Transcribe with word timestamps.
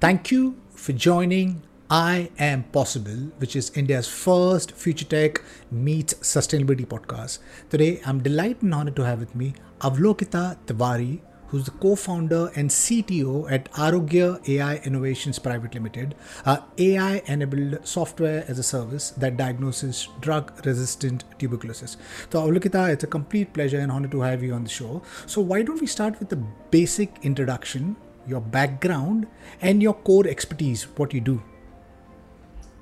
Thank 0.00 0.30
you 0.30 0.54
for 0.76 0.92
joining 0.92 1.62
I 1.90 2.30
Am 2.38 2.62
Possible, 2.62 3.32
which 3.38 3.56
is 3.56 3.70
India's 3.76 4.06
first 4.06 4.70
future 4.70 5.04
tech 5.04 5.42
meets 5.72 6.14
sustainability 6.14 6.86
podcast. 6.86 7.40
Today, 7.68 8.00
I'm 8.06 8.22
delighted 8.22 8.62
and 8.62 8.74
honored 8.74 8.94
to 8.94 9.04
have 9.04 9.18
with 9.18 9.34
me 9.34 9.54
Avalokita 9.80 10.56
Tiwari, 10.66 11.18
who's 11.48 11.64
the 11.64 11.72
co-founder 11.72 12.52
and 12.54 12.70
CTO 12.70 13.50
at 13.50 13.72
Arogya 13.72 14.48
AI 14.48 14.76
Innovations 14.84 15.40
Private 15.40 15.74
Limited, 15.74 16.14
a 16.46 16.62
AI-enabled 16.78 17.84
software 17.84 18.44
as 18.46 18.60
a 18.60 18.62
service 18.62 19.10
that 19.10 19.36
diagnoses 19.36 20.06
drug-resistant 20.20 21.24
tuberculosis. 21.40 21.96
So, 22.32 22.46
Avalokita, 22.46 22.90
it's 22.90 23.02
a 23.02 23.08
complete 23.08 23.52
pleasure 23.52 23.80
and 23.80 23.90
honor 23.90 24.08
to 24.08 24.20
have 24.20 24.44
you 24.44 24.54
on 24.54 24.62
the 24.62 24.70
show. 24.70 25.02
So, 25.26 25.40
why 25.40 25.62
don't 25.62 25.80
we 25.80 25.88
start 25.88 26.20
with 26.20 26.28
the 26.28 26.36
basic 26.70 27.16
introduction, 27.22 27.96
your 28.28 28.40
background, 28.40 29.26
and 29.60 29.82
your 29.82 29.94
core 29.94 30.26
expertise, 30.26 30.84
what 30.96 31.14
you 31.14 31.20
do? 31.20 31.42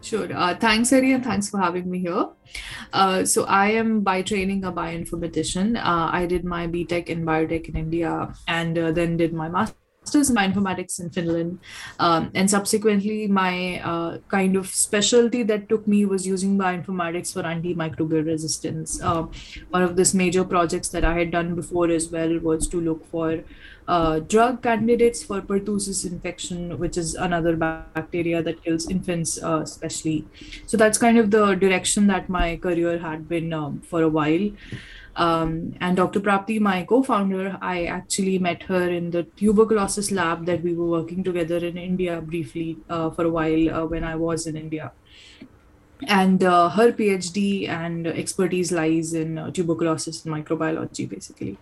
Sure. 0.03 0.29
Uh, 0.33 0.55
thanks, 0.55 0.93
Eddie, 0.93 1.13
and 1.13 1.25
thanks 1.25 1.51
for 1.51 1.59
having 1.59 1.91
me 1.91 1.99
here. 1.99 2.29
Uh, 2.93 3.25
so, 3.25 3.45
I 3.45 3.71
am 3.73 4.03
by 4.03 4.23
training 4.23 4.65
a 4.65 4.73
bioinformatician. 4.73 5.77
Uh, 5.77 6.09
I 6.13 6.27
did 6.27 6.45
my 6.45 6.69
BTech 6.69 7.07
in 7.09 7.25
biotech 7.25 7.69
in 7.69 7.77
India 7.77 8.33
and 8.47 8.79
uh, 8.79 8.93
then 8.93 9.17
did 9.17 9.33
my 9.33 9.49
master's 9.49 9.86
in 10.15 10.37
bioinformatics 10.37 11.01
in 11.01 11.11
Finland. 11.11 11.59
Um, 11.99 12.31
and 12.35 12.51
subsequently, 12.51 13.27
my 13.27 13.81
uh, 13.81 14.19
kind 14.29 14.57
of 14.57 14.69
specialty 14.69 15.43
that 15.45 15.69
took 15.69 15.87
me 15.87 16.05
was 16.05 16.27
using 16.27 16.57
bioinformatics 16.59 17.33
for 17.33 17.43
antimicrobial 17.43 18.25
resistance. 18.27 19.01
Uh, 19.03 19.27
one 19.71 19.83
of 19.83 19.97
these 19.97 20.15
major 20.15 20.45
projects 20.45 20.89
that 20.91 21.05
I 21.05 21.19
had 21.19 21.31
done 21.31 21.55
before 21.55 21.91
as 21.91 22.11
well 22.11 22.39
was 22.39 22.69
to 22.69 22.81
look 22.81 23.07
for 23.11 23.43
uh, 23.89 24.19
drug 24.21 24.63
candidates 24.63 25.23
for 25.23 25.41
pertussis 25.41 26.05
infection, 26.05 26.79
which 26.79 26.97
is 26.97 27.15
another 27.15 27.57
bacteria 27.57 28.43
that 28.43 28.63
kills 28.65 28.91
infants, 28.91 29.41
uh, 29.43 29.61
especially. 29.63 30.27
So 30.67 30.77
that's 30.77 30.99
kind 30.99 31.19
of 31.19 31.31
the 31.31 31.55
direction 31.55 32.07
that 32.09 32.29
my 32.29 32.57
career 32.57 32.99
had 32.99 33.29
been 33.29 33.53
um, 33.53 33.81
for 33.81 34.03
a 34.03 34.09
while. 34.09 34.51
Um, 35.17 35.75
and 35.81 35.97
Dr. 35.97 36.21
Prapti, 36.21 36.61
my 36.61 36.85
co-founder, 36.85 37.59
I 37.63 37.87
actually 37.87 38.39
met 38.39 38.63
her 38.65 38.91
in 38.91 39.11
the 39.11 39.23
tuberculosis 39.23 40.11
lab 40.11 40.45
that 40.45 40.63
we 40.63 40.75
were 40.75 40.87
working 40.87 41.25
together 41.25 41.57
in 41.57 41.79
India 41.79 42.21
briefly 42.21 42.77
uh, 42.91 43.09
for 43.11 43.25
a 43.25 43.31
while 43.31 43.75
uh, 43.75 43.87
when 43.87 44.05
I 44.05 44.15
was 44.15 44.47
in 44.47 44.57
India. 44.57 44.93
And 46.07 46.45
uh, 46.45 46.69
her 46.69 46.93
PhD 46.93 47.67
and 47.67 48.07
expertise 48.07 48.71
lies 48.71 49.15
in 49.15 49.39
uh, 49.39 49.51
tuberculosis 49.51 50.27
and 50.27 50.35
microbiology, 50.35 51.09
basically. 51.09 51.59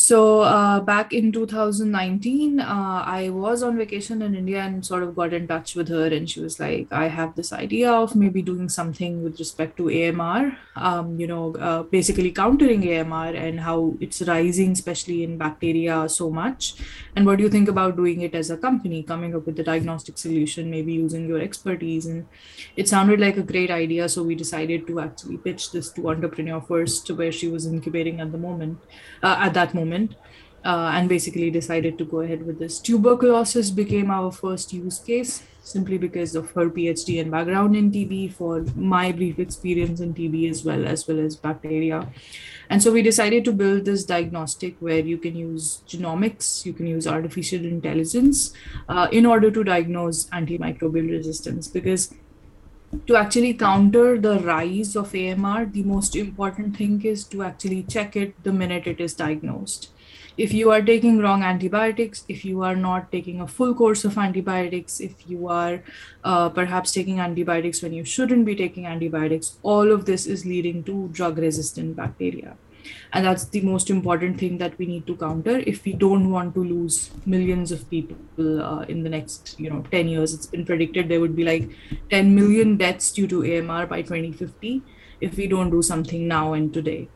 So 0.00 0.42
uh, 0.42 0.78
back 0.78 1.12
in 1.12 1.32
2019, 1.32 2.60
uh, 2.60 3.02
I 3.04 3.30
was 3.30 3.64
on 3.64 3.76
vacation 3.76 4.22
in 4.22 4.36
India 4.36 4.60
and 4.60 4.86
sort 4.86 5.02
of 5.02 5.16
got 5.16 5.32
in 5.32 5.48
touch 5.48 5.74
with 5.74 5.88
her, 5.88 6.06
and 6.06 6.30
she 6.30 6.40
was 6.40 6.60
like, 6.60 6.86
"I 6.92 7.08
have 7.08 7.34
this 7.34 7.52
idea 7.52 7.90
of 7.90 8.14
maybe 8.14 8.40
doing 8.40 8.68
something 8.68 9.24
with 9.24 9.40
respect 9.40 9.76
to 9.78 9.90
AMR. 9.90 10.56
Um, 10.76 11.18
you 11.18 11.26
know, 11.26 11.56
uh, 11.56 11.82
basically 11.82 12.30
countering 12.30 12.84
AMR 12.84 13.34
and 13.34 13.58
how 13.58 13.96
it's 14.00 14.22
rising, 14.22 14.70
especially 14.78 15.24
in 15.24 15.36
bacteria, 15.36 16.08
so 16.08 16.30
much. 16.30 16.76
And 17.16 17.26
what 17.26 17.38
do 17.38 17.42
you 17.42 17.50
think 17.50 17.68
about 17.68 17.96
doing 17.96 18.20
it 18.20 18.36
as 18.36 18.50
a 18.50 18.56
company, 18.56 19.02
coming 19.02 19.34
up 19.34 19.46
with 19.46 19.58
a 19.58 19.64
diagnostic 19.64 20.16
solution, 20.16 20.70
maybe 20.70 20.92
using 20.92 21.26
your 21.26 21.40
expertise?" 21.40 22.06
And 22.06 22.24
it 22.76 22.88
sounded 22.88 23.18
like 23.18 23.36
a 23.36 23.42
great 23.42 23.72
idea, 23.80 24.08
so 24.08 24.22
we 24.22 24.36
decided 24.36 24.86
to 24.86 25.00
actually 25.08 25.38
pitch 25.38 25.72
this 25.72 25.90
to 25.98 26.08
entrepreneur 26.14 26.60
first, 26.60 27.10
where 27.10 27.32
she 27.32 27.48
was 27.48 27.66
incubating 27.66 28.20
at 28.20 28.30
the 28.30 28.38
moment, 28.38 28.78
uh, 29.24 29.36
at 29.40 29.54
that 29.54 29.74
moment 29.74 29.87
moment 29.88 30.14
uh, 30.64 30.90
and 30.94 31.08
basically 31.08 31.50
decided 31.50 31.98
to 31.98 32.04
go 32.04 32.20
ahead 32.20 32.44
with 32.46 32.58
this. 32.58 32.80
Tuberculosis 32.80 33.70
became 33.70 34.10
our 34.10 34.30
first 34.30 34.72
use 34.72 34.98
case 34.98 35.42
simply 35.62 35.98
because 35.98 36.34
of 36.34 36.50
her 36.52 36.70
PhD 36.70 37.20
and 37.20 37.30
background 37.30 37.76
in 37.76 37.90
TB, 37.92 38.32
for 38.32 38.64
my 38.74 39.12
brief 39.12 39.38
experience 39.38 40.00
in 40.00 40.14
TB 40.14 40.50
as 40.50 40.64
well, 40.64 40.86
as 40.86 41.06
well 41.06 41.20
as 41.20 41.36
bacteria. 41.36 42.08
And 42.70 42.82
so 42.82 42.90
we 42.90 43.02
decided 43.02 43.44
to 43.44 43.52
build 43.52 43.84
this 43.84 44.04
diagnostic 44.04 44.76
where 44.80 45.00
you 45.00 45.18
can 45.18 45.36
use 45.36 45.82
genomics, 45.86 46.64
you 46.64 46.72
can 46.72 46.86
use 46.86 47.06
artificial 47.06 47.64
intelligence 47.64 48.54
uh, 48.88 49.08
in 49.12 49.26
order 49.26 49.50
to 49.50 49.62
diagnose 49.62 50.24
antimicrobial 50.30 51.10
resistance 51.10 51.68
because 51.68 52.14
to 53.06 53.16
actually 53.16 53.54
counter 53.54 54.18
the 54.18 54.38
rise 54.40 54.96
of 54.96 55.14
AMR, 55.14 55.66
the 55.66 55.82
most 55.82 56.16
important 56.16 56.76
thing 56.76 57.02
is 57.04 57.24
to 57.24 57.42
actually 57.42 57.82
check 57.82 58.16
it 58.16 58.42
the 58.44 58.52
minute 58.52 58.86
it 58.86 59.00
is 59.00 59.14
diagnosed. 59.14 59.90
If 60.38 60.52
you 60.54 60.70
are 60.70 60.80
taking 60.80 61.18
wrong 61.18 61.42
antibiotics, 61.42 62.24
if 62.28 62.44
you 62.44 62.62
are 62.62 62.76
not 62.76 63.10
taking 63.10 63.40
a 63.40 63.48
full 63.48 63.74
course 63.74 64.04
of 64.04 64.16
antibiotics, 64.16 65.00
if 65.00 65.28
you 65.28 65.48
are 65.48 65.82
uh, 66.22 66.48
perhaps 66.48 66.92
taking 66.92 67.18
antibiotics 67.18 67.82
when 67.82 67.92
you 67.92 68.04
shouldn't 68.04 68.46
be 68.46 68.54
taking 68.54 68.86
antibiotics, 68.86 69.58
all 69.62 69.90
of 69.90 70.04
this 70.04 70.26
is 70.26 70.46
leading 70.46 70.84
to 70.84 71.08
drug 71.08 71.38
resistant 71.38 71.96
bacteria 71.96 72.56
and 73.12 73.24
that's 73.24 73.44
the 73.46 73.60
most 73.60 73.90
important 73.90 74.38
thing 74.38 74.58
that 74.58 74.78
we 74.78 74.86
need 74.86 75.06
to 75.06 75.16
counter 75.16 75.58
if 75.66 75.84
we 75.84 75.92
don't 75.92 76.30
want 76.30 76.54
to 76.54 76.64
lose 76.64 77.10
millions 77.26 77.72
of 77.72 77.88
people 77.90 78.16
uh, 78.62 78.80
in 78.88 79.02
the 79.02 79.10
next 79.10 79.58
you 79.58 79.70
know 79.70 79.84
10 79.90 80.08
years. 80.08 80.34
It's 80.34 80.46
been 80.46 80.64
predicted 80.64 81.08
there 81.08 81.20
would 81.20 81.36
be 81.36 81.44
like 81.44 81.70
10 82.10 82.34
million 82.34 82.76
deaths 82.76 83.12
due 83.12 83.26
to 83.28 83.42
amr 83.58 83.86
by 83.86 84.02
2050 84.02 84.82
if 85.20 85.36
we 85.36 85.46
don't 85.46 85.70
do 85.70 85.82
something 85.82 86.28
now 86.28 86.52
and 86.52 86.72
today. 86.72 87.08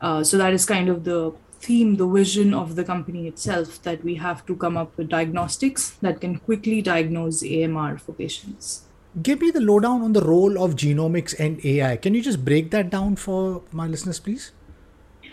Uh, 0.00 0.22
so 0.24 0.36
that 0.36 0.52
is 0.52 0.64
kind 0.64 0.88
of 0.88 1.04
the 1.04 1.32
theme 1.64 1.96
the 1.96 2.06
vision 2.06 2.52
of 2.52 2.74
the 2.76 2.84
company 2.84 3.26
itself 3.26 3.82
that 3.82 4.02
we 4.04 4.16
have 4.16 4.44
to 4.46 4.56
come 4.64 4.76
up 4.76 4.96
with 4.98 5.08
diagnostics 5.08 5.90
that 6.06 6.20
can 6.20 6.38
quickly 6.48 6.82
diagnose 6.82 7.42
amr 7.42 7.96
for 7.98 8.12
patients. 8.12 8.82
Give 9.22 9.40
me 9.40 9.50
the 9.50 9.60
lowdown 9.60 10.02
on 10.02 10.12
the 10.12 10.20
role 10.20 10.62
of 10.62 10.74
genomics 10.74 11.38
and 11.38 11.64
ai 11.64 11.96
can 11.96 12.14
you 12.14 12.22
just 12.28 12.44
break 12.44 12.70
that 12.72 12.90
down 12.90 13.16
for 13.16 13.62
my 13.70 13.86
listeners 13.86 14.20
please 14.20 14.52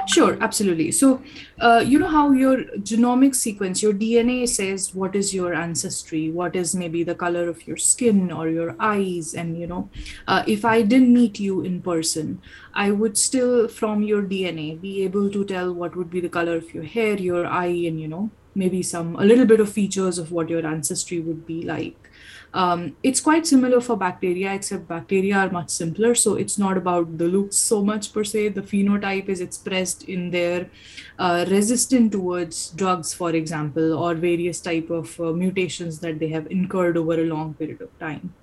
Sure, 0.07 0.37
absolutely. 0.41 0.91
So, 0.91 1.21
uh, 1.59 1.83
you 1.85 1.99
know 1.99 2.07
how 2.07 2.31
your 2.31 2.57
genomic 2.89 3.35
sequence, 3.35 3.81
your 3.81 3.93
DNA 3.93 4.47
says 4.47 4.93
what 4.95 5.15
is 5.15 5.33
your 5.33 5.53
ancestry, 5.53 6.29
what 6.31 6.55
is 6.55 6.75
maybe 6.75 7.03
the 7.03 7.15
color 7.15 7.47
of 7.47 7.65
your 7.67 7.77
skin 7.77 8.31
or 8.31 8.49
your 8.49 8.75
eyes. 8.79 9.33
And, 9.33 9.57
you 9.59 9.67
know, 9.67 9.89
uh, 10.27 10.43
if 10.47 10.65
I 10.65 10.81
didn't 10.81 11.13
meet 11.13 11.39
you 11.39 11.61
in 11.61 11.81
person, 11.81 12.41
I 12.73 12.91
would 12.91 13.17
still, 13.17 13.67
from 13.67 14.03
your 14.03 14.23
DNA, 14.23 14.79
be 14.81 15.03
able 15.03 15.29
to 15.31 15.45
tell 15.45 15.73
what 15.73 15.95
would 15.95 16.09
be 16.09 16.19
the 16.19 16.29
color 16.29 16.55
of 16.57 16.73
your 16.73 16.83
hair, 16.83 17.15
your 17.17 17.45
eye, 17.45 17.85
and, 17.87 17.99
you 17.99 18.07
know, 18.07 18.31
maybe 18.55 18.83
some, 18.83 19.15
a 19.15 19.23
little 19.23 19.45
bit 19.45 19.59
of 19.59 19.71
features 19.71 20.17
of 20.17 20.31
what 20.31 20.49
your 20.49 20.65
ancestry 20.65 21.19
would 21.19 21.45
be 21.45 21.63
like. 21.63 22.10
Um, 22.53 22.97
it's 23.01 23.21
quite 23.21 23.47
similar 23.47 23.79
for 23.79 23.95
bacteria, 23.95 24.53
except 24.53 24.87
bacteria 24.87 25.37
are 25.37 25.49
much 25.49 25.69
simpler. 25.69 26.15
So 26.15 26.35
it's 26.35 26.57
not 26.57 26.77
about 26.77 27.17
the 27.17 27.25
looks 27.25 27.55
so 27.55 27.83
much 27.83 28.11
per 28.13 28.23
se. 28.23 28.49
The 28.49 28.61
phenotype 28.61 29.29
is 29.29 29.39
expressed 29.39 30.03
in 30.03 30.31
their 30.31 30.69
uh, 31.17 31.45
resistant 31.49 32.11
towards 32.11 32.71
drugs, 32.71 33.13
for 33.13 33.31
example, 33.31 33.93
or 33.93 34.15
various 34.15 34.59
type 34.59 34.89
of 34.89 35.19
uh, 35.19 35.31
mutations 35.31 35.99
that 35.99 36.19
they 36.19 36.29
have 36.29 36.47
incurred 36.51 36.97
over 36.97 37.13
a 37.13 37.25
long 37.25 37.53
period 37.53 37.81
of 37.81 37.97
time. 37.99 38.33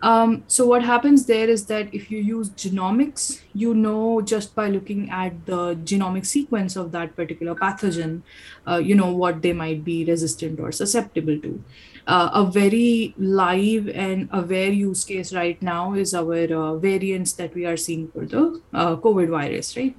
Um, 0.00 0.44
so 0.46 0.64
what 0.64 0.84
happens 0.84 1.26
there 1.26 1.48
is 1.48 1.66
that 1.66 1.92
if 1.92 2.10
you 2.10 2.18
use 2.18 2.50
genomics, 2.50 3.40
you 3.52 3.74
know 3.74 4.20
just 4.20 4.54
by 4.54 4.68
looking 4.68 5.10
at 5.10 5.44
the 5.46 5.74
genomic 5.76 6.24
sequence 6.24 6.76
of 6.76 6.92
that 6.92 7.16
particular 7.16 7.54
pathogen, 7.56 8.22
uh, 8.66 8.76
you 8.76 8.94
know 8.94 9.12
what 9.12 9.42
they 9.42 9.52
might 9.52 9.84
be 9.84 10.04
resistant 10.04 10.60
or 10.60 10.70
susceptible 10.70 11.40
to 11.40 11.62
uh, 12.08 12.30
a 12.32 12.44
very 12.50 13.14
live 13.18 13.88
and 13.90 14.28
aware 14.32 14.70
use 14.70 15.04
case 15.04 15.32
right 15.34 15.60
now 15.60 15.92
is 15.92 16.14
our 16.14 16.52
uh, 16.52 16.74
variants 16.76 17.34
that 17.34 17.54
we 17.54 17.66
are 17.66 17.76
seeing 17.76 18.08
for 18.08 18.24
the 18.24 18.62
uh, 18.72 18.96
COVID 18.96 19.28
virus, 19.28 19.76
right? 19.76 19.94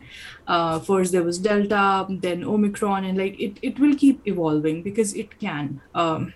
Uh, 0.47 0.79
first 0.79 1.11
there 1.11 1.23
was 1.23 1.37
Delta, 1.37 2.07
then 2.09 2.43
Omicron, 2.43 3.05
and 3.05 3.17
like 3.17 3.39
it, 3.39 3.59
it 3.61 3.79
will 3.79 3.95
keep 3.95 4.27
evolving 4.27 4.81
because 4.81 5.13
it 5.13 5.39
can. 5.39 5.81
Um, 5.93 6.33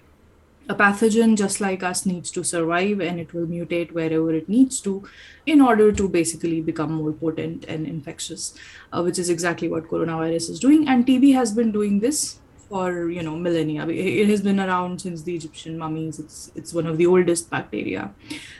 a 0.69 0.75
pathogen 0.75 1.35
just 1.35 1.59
like 1.59 1.83
us 1.83 2.05
needs 2.05 2.31
to 2.31 2.43
survive 2.43 3.01
and 3.01 3.19
it 3.19 3.33
will 3.33 3.45
mutate 3.45 3.91
wherever 3.91 4.33
it 4.33 4.47
needs 4.47 4.79
to 4.79 5.03
in 5.45 5.59
order 5.59 5.91
to 5.91 6.07
basically 6.07 6.61
become 6.61 6.93
more 6.93 7.11
potent 7.11 7.65
and 7.65 7.85
infectious 7.85 8.53
uh, 8.93 9.01
which 9.01 9.19
is 9.19 9.29
exactly 9.29 9.67
what 9.67 9.89
coronavirus 9.89 10.49
is 10.51 10.61
doing 10.61 10.87
and 10.87 11.05
tb 11.05 11.33
has 11.33 11.51
been 11.51 11.73
doing 11.73 11.99
this 11.99 12.39
for 12.73 13.09
you 13.15 13.23
know 13.25 13.35
millennia. 13.45 13.87
It 13.87 14.29
has 14.29 14.41
been 14.41 14.59
around 14.59 15.01
since 15.01 15.23
the 15.27 15.35
Egyptian 15.39 15.77
mummies. 15.81 16.19
It's 16.23 16.37
it's 16.61 16.73
one 16.77 16.87
of 16.91 16.97
the 17.01 17.07
oldest 17.15 17.51
bacteria, 17.55 18.05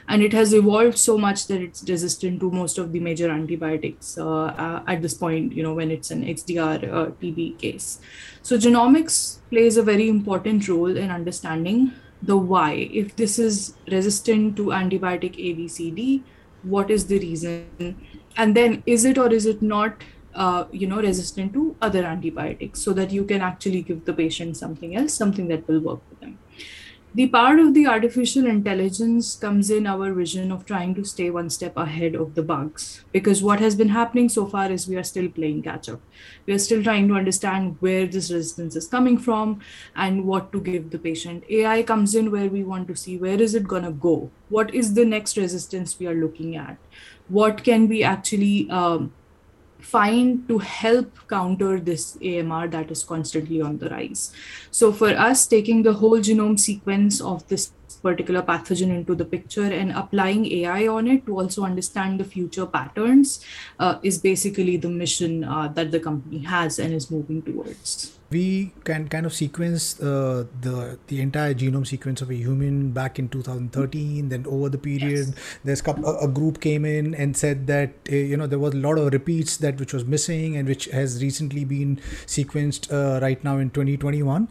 and 0.08 0.26
it 0.26 0.36
has 0.40 0.54
evolved 0.58 1.00
so 1.04 1.16
much 1.24 1.46
that 1.48 1.64
it's 1.66 1.82
resistant 1.88 2.38
to 2.44 2.50
most 2.60 2.78
of 2.84 2.92
the 2.92 3.00
major 3.08 3.30
antibiotics 3.38 4.16
uh, 4.26 4.46
uh, 4.66 4.84
at 4.94 5.02
this 5.06 5.18
point. 5.24 5.58
You 5.60 5.66
know 5.66 5.74
when 5.80 5.90
it's 5.96 6.12
an 6.18 6.24
XDR 6.36 6.76
uh, 7.00 7.06
TB 7.24 7.58
case. 7.64 7.90
So 8.42 8.62
genomics 8.68 9.18
plays 9.50 9.82
a 9.84 9.88
very 9.90 10.08
important 10.08 10.68
role 10.68 10.96
in 11.04 11.10
understanding 11.18 11.92
the 12.22 12.36
why. 12.54 12.72
If 13.02 13.16
this 13.16 13.38
is 13.38 13.60
resistant 13.98 14.56
to 14.58 14.66
antibiotic 14.82 15.40
ABCD, 15.50 16.22
what 16.76 16.90
is 16.98 17.06
the 17.14 17.18
reason? 17.18 17.96
And 18.36 18.56
then 18.56 18.82
is 18.86 19.04
it 19.04 19.18
or 19.24 19.32
is 19.32 19.46
it 19.46 19.60
not 19.62 20.04
uh, 20.34 20.64
you 20.72 20.86
know 20.86 21.00
resistant 21.00 21.52
to 21.52 21.76
other 21.80 22.04
antibiotics 22.04 22.80
so 22.80 22.92
that 22.92 23.10
you 23.10 23.24
can 23.24 23.40
actually 23.40 23.82
give 23.82 24.04
the 24.04 24.12
patient 24.12 24.56
something 24.56 24.96
else 24.96 25.14
something 25.14 25.48
that 25.48 25.66
will 25.68 25.80
work 25.80 26.00
for 26.08 26.14
them. 26.16 26.38
The 27.16 27.28
part 27.28 27.60
of 27.60 27.74
the 27.74 27.86
artificial 27.86 28.44
intelligence 28.44 29.36
comes 29.36 29.70
in 29.70 29.86
our 29.86 30.12
vision 30.12 30.50
of 30.50 30.66
trying 30.66 30.96
to 30.96 31.04
stay 31.04 31.30
one 31.30 31.48
step 31.48 31.76
ahead 31.76 32.16
of 32.16 32.34
the 32.34 32.42
bugs 32.42 33.04
because 33.12 33.40
what 33.40 33.60
has 33.60 33.76
been 33.76 33.90
happening 33.90 34.28
so 34.28 34.46
far 34.46 34.72
is 34.72 34.88
we 34.88 34.96
are 34.96 35.04
still 35.04 35.28
playing 35.28 35.62
catch 35.62 35.88
up. 35.88 36.00
We 36.44 36.54
are 36.54 36.58
still 36.58 36.82
trying 36.82 37.06
to 37.06 37.14
understand 37.14 37.76
where 37.78 38.08
this 38.08 38.32
resistance 38.32 38.74
is 38.74 38.88
coming 38.88 39.16
from 39.16 39.60
and 39.94 40.24
what 40.24 40.50
to 40.50 40.60
give 40.60 40.90
the 40.90 40.98
patient. 40.98 41.44
Ai 41.48 41.84
comes 41.84 42.16
in 42.16 42.32
where 42.32 42.48
we 42.48 42.64
want 42.64 42.88
to 42.88 42.96
see 42.96 43.16
where 43.16 43.40
is 43.40 43.54
it 43.54 43.68
going 43.68 43.84
to 43.84 43.92
go? 43.92 44.32
What 44.48 44.74
is 44.74 44.94
the 44.94 45.04
next 45.04 45.36
resistance 45.36 45.96
we 46.00 46.08
are 46.08 46.16
looking 46.16 46.56
at? 46.56 46.78
What 47.28 47.62
can 47.62 47.86
we 47.86 48.02
actually 48.02 48.68
um, 48.70 49.12
find 49.84 50.48
to 50.48 50.58
help 50.58 51.18
counter 51.28 51.78
this 51.78 52.16
AMR 52.22 52.68
that 52.68 52.90
is 52.90 53.04
constantly 53.04 53.60
on 53.60 53.78
the 53.78 53.90
rise. 53.90 54.32
So, 54.70 54.92
for 54.92 55.10
us, 55.10 55.46
taking 55.46 55.82
the 55.82 55.92
whole 55.92 56.18
genome 56.18 56.58
sequence 56.58 57.20
of 57.20 57.46
this 57.48 57.72
particular 58.02 58.42
pathogen 58.42 58.90
into 58.94 59.14
the 59.14 59.24
picture 59.24 59.64
and 59.64 59.92
applying 59.92 60.46
AI 60.60 60.86
on 60.88 61.06
it 61.08 61.24
to 61.26 61.38
also 61.40 61.64
understand 61.64 62.20
the 62.20 62.24
future 62.24 62.66
patterns 62.66 63.44
uh, 63.78 63.98
is 64.02 64.18
basically 64.18 64.76
the 64.76 64.88
mission 64.88 65.44
uh, 65.44 65.68
that 65.68 65.90
the 65.90 66.00
company 66.00 66.40
has 66.40 66.78
and 66.78 66.92
is 66.92 67.10
moving 67.10 67.40
towards 67.42 68.18
we 68.34 68.72
can 68.88 69.08
kind 69.08 69.26
of 69.26 69.32
sequence 69.32 70.00
uh, 70.00 70.44
the 70.66 70.98
the 71.06 71.20
entire 71.24 71.54
genome 71.62 71.86
sequence 71.86 72.22
of 72.26 72.30
a 72.36 72.38
human 72.46 72.90
back 72.98 73.18
in 73.22 73.28
2013 73.28 74.28
then 74.28 74.46
over 74.54 74.68
the 74.68 74.80
period 74.86 75.28
yes. 75.28 75.58
there's 75.64 75.82
a, 75.86 76.14
a, 76.26 76.28
group 76.38 76.60
came 76.60 76.84
in 76.84 77.14
and 77.14 77.36
said 77.36 77.66
that 77.72 77.90
uh, 78.10 78.16
you 78.30 78.36
know 78.36 78.48
there 78.54 78.58
was 78.58 78.74
a 78.74 78.82
lot 78.86 78.98
of 78.98 79.12
repeats 79.12 79.56
that 79.58 79.78
which 79.78 79.92
was 79.98 80.04
missing 80.04 80.56
and 80.56 80.68
which 80.74 80.86
has 80.86 81.22
recently 81.22 81.64
been 81.64 81.96
sequenced 82.38 82.90
uh, 82.92 83.20
right 83.26 83.44
now 83.44 83.56
in 83.58 83.70
2021 83.70 84.48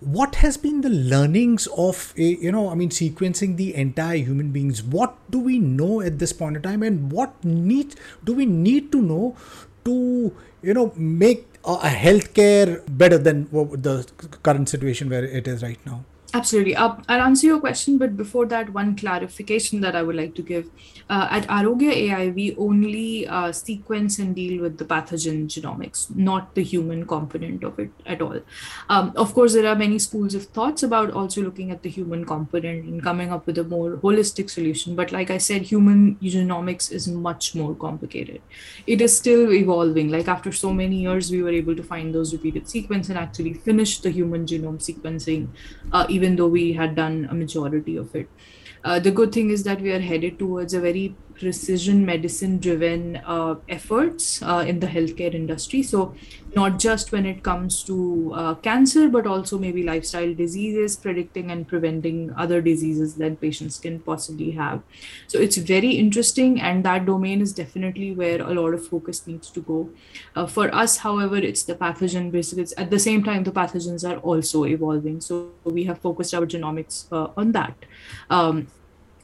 what 0.00 0.36
has 0.36 0.56
been 0.56 0.80
the 0.80 0.88
learnings 0.88 1.66
of 1.86 2.14
a, 2.16 2.28
you 2.46 2.50
know 2.50 2.68
i 2.70 2.74
mean 2.74 2.88
sequencing 2.88 3.56
the 3.56 3.74
entire 3.74 4.16
human 4.16 4.50
beings 4.50 4.82
what 4.82 5.16
do 5.30 5.38
we 5.38 5.58
know 5.58 6.00
at 6.00 6.18
this 6.18 6.32
point 6.32 6.56
in 6.56 6.62
time 6.62 6.82
and 6.82 7.12
what 7.12 7.44
need 7.44 7.94
do 8.24 8.32
we 8.32 8.46
need 8.46 8.90
to 8.90 9.02
know 9.02 9.36
to 9.84 10.34
you 10.62 10.74
know 10.74 10.92
make 10.96 11.49
Uh, 11.62 11.78
a 11.82 11.88
healthcare 11.88 12.82
better 12.96 13.18
than 13.18 13.44
the 13.82 14.06
current 14.42 14.66
situation 14.66 15.10
where 15.10 15.24
it 15.24 15.46
is 15.46 15.62
right 15.62 15.78
now 15.84 16.02
Absolutely. 16.32 16.76
I'll 16.76 17.02
answer 17.08 17.48
your 17.48 17.58
question, 17.58 17.98
but 17.98 18.16
before 18.16 18.46
that, 18.46 18.72
one 18.72 18.94
clarification 18.94 19.80
that 19.80 19.96
I 19.96 20.02
would 20.02 20.14
like 20.14 20.36
to 20.36 20.42
give. 20.42 20.70
Uh, 21.08 21.26
at 21.28 21.48
Arogya 21.48 21.90
AI, 21.90 22.28
we 22.28 22.54
only 22.56 23.26
uh, 23.26 23.50
sequence 23.50 24.20
and 24.20 24.36
deal 24.36 24.62
with 24.62 24.78
the 24.78 24.84
pathogen 24.84 25.48
genomics, 25.48 26.14
not 26.14 26.54
the 26.54 26.62
human 26.62 27.04
component 27.04 27.64
of 27.64 27.80
it 27.80 27.90
at 28.06 28.22
all. 28.22 28.40
Um, 28.88 29.12
of 29.16 29.34
course, 29.34 29.54
there 29.54 29.66
are 29.66 29.74
many 29.74 29.98
schools 29.98 30.36
of 30.36 30.44
thoughts 30.44 30.84
about 30.84 31.10
also 31.10 31.42
looking 31.42 31.72
at 31.72 31.82
the 31.82 31.90
human 31.90 32.24
component 32.24 32.84
and 32.84 33.02
coming 33.02 33.32
up 33.32 33.44
with 33.48 33.58
a 33.58 33.64
more 33.64 33.96
holistic 33.96 34.50
solution. 34.50 34.94
But 34.94 35.10
like 35.10 35.30
I 35.32 35.38
said, 35.38 35.62
human 35.62 36.14
genomics 36.22 36.92
is 36.92 37.08
much 37.08 37.56
more 37.56 37.74
complicated. 37.74 38.40
It 38.86 39.00
is 39.00 39.16
still 39.16 39.52
evolving. 39.52 40.10
Like 40.10 40.28
after 40.28 40.52
so 40.52 40.72
many 40.72 41.00
years, 41.00 41.32
we 41.32 41.42
were 41.42 41.50
able 41.50 41.74
to 41.74 41.82
find 41.82 42.14
those 42.14 42.32
repeated 42.32 42.68
sequence 42.68 43.08
and 43.08 43.18
actually 43.18 43.54
finish 43.54 43.98
the 43.98 44.10
human 44.10 44.46
genome 44.46 44.78
sequencing 44.78 45.48
uh, 45.90 46.06
even 46.20 46.36
though 46.36 46.48
we 46.48 46.72
had 46.72 46.94
done 46.94 47.26
a 47.30 47.34
majority 47.34 47.96
of 47.96 48.14
it. 48.14 48.30
Uh, 48.84 48.98
the 48.98 49.10
good 49.10 49.32
thing 49.32 49.50
is 49.50 49.64
that 49.64 49.80
we 49.80 49.92
are 49.92 50.00
headed 50.00 50.38
towards 50.38 50.74
a 50.74 50.80
very 50.80 51.18
precision 51.40 52.04
medicine 52.04 52.58
driven 52.58 53.16
uh, 53.24 53.54
efforts 53.68 54.42
uh, 54.42 54.62
in 54.66 54.78
the 54.78 54.86
healthcare 54.86 55.34
industry. 55.34 55.82
So, 55.82 56.14
not 56.54 56.78
just 56.78 57.12
when 57.12 57.26
it 57.26 57.42
comes 57.42 57.82
to 57.84 58.32
uh, 58.34 58.54
cancer, 58.56 59.08
but 59.08 59.26
also 59.26 59.58
maybe 59.58 59.82
lifestyle 59.82 60.34
diseases, 60.34 60.96
predicting 60.96 61.50
and 61.50 61.66
preventing 61.66 62.32
other 62.36 62.60
diseases 62.60 63.14
that 63.16 63.40
patients 63.40 63.78
can 63.78 64.00
possibly 64.00 64.50
have. 64.52 64.82
So, 65.28 65.38
it's 65.38 65.56
very 65.56 65.92
interesting, 65.92 66.60
and 66.60 66.84
that 66.84 67.06
domain 67.06 67.40
is 67.40 67.52
definitely 67.52 68.12
where 68.14 68.42
a 68.42 68.52
lot 68.54 68.74
of 68.74 68.86
focus 68.86 69.26
needs 69.26 69.50
to 69.50 69.60
go. 69.60 69.88
Uh, 70.36 70.46
for 70.46 70.72
us, 70.74 70.98
however, 70.98 71.36
it's 71.36 71.62
the 71.62 71.74
pathogen 71.74 72.30
basically. 72.30 72.66
At 72.76 72.90
the 72.90 72.98
same 72.98 73.24
time, 73.24 73.44
the 73.44 73.52
pathogens 73.52 74.08
are 74.08 74.18
also 74.18 74.64
evolving. 74.64 75.20
So, 75.20 75.50
we 75.64 75.84
have 75.84 75.98
focused 76.00 76.34
our 76.34 76.46
genomics 76.46 77.06
uh, 77.10 77.28
on 77.36 77.52
that. 77.52 77.74
Um, 78.28 78.66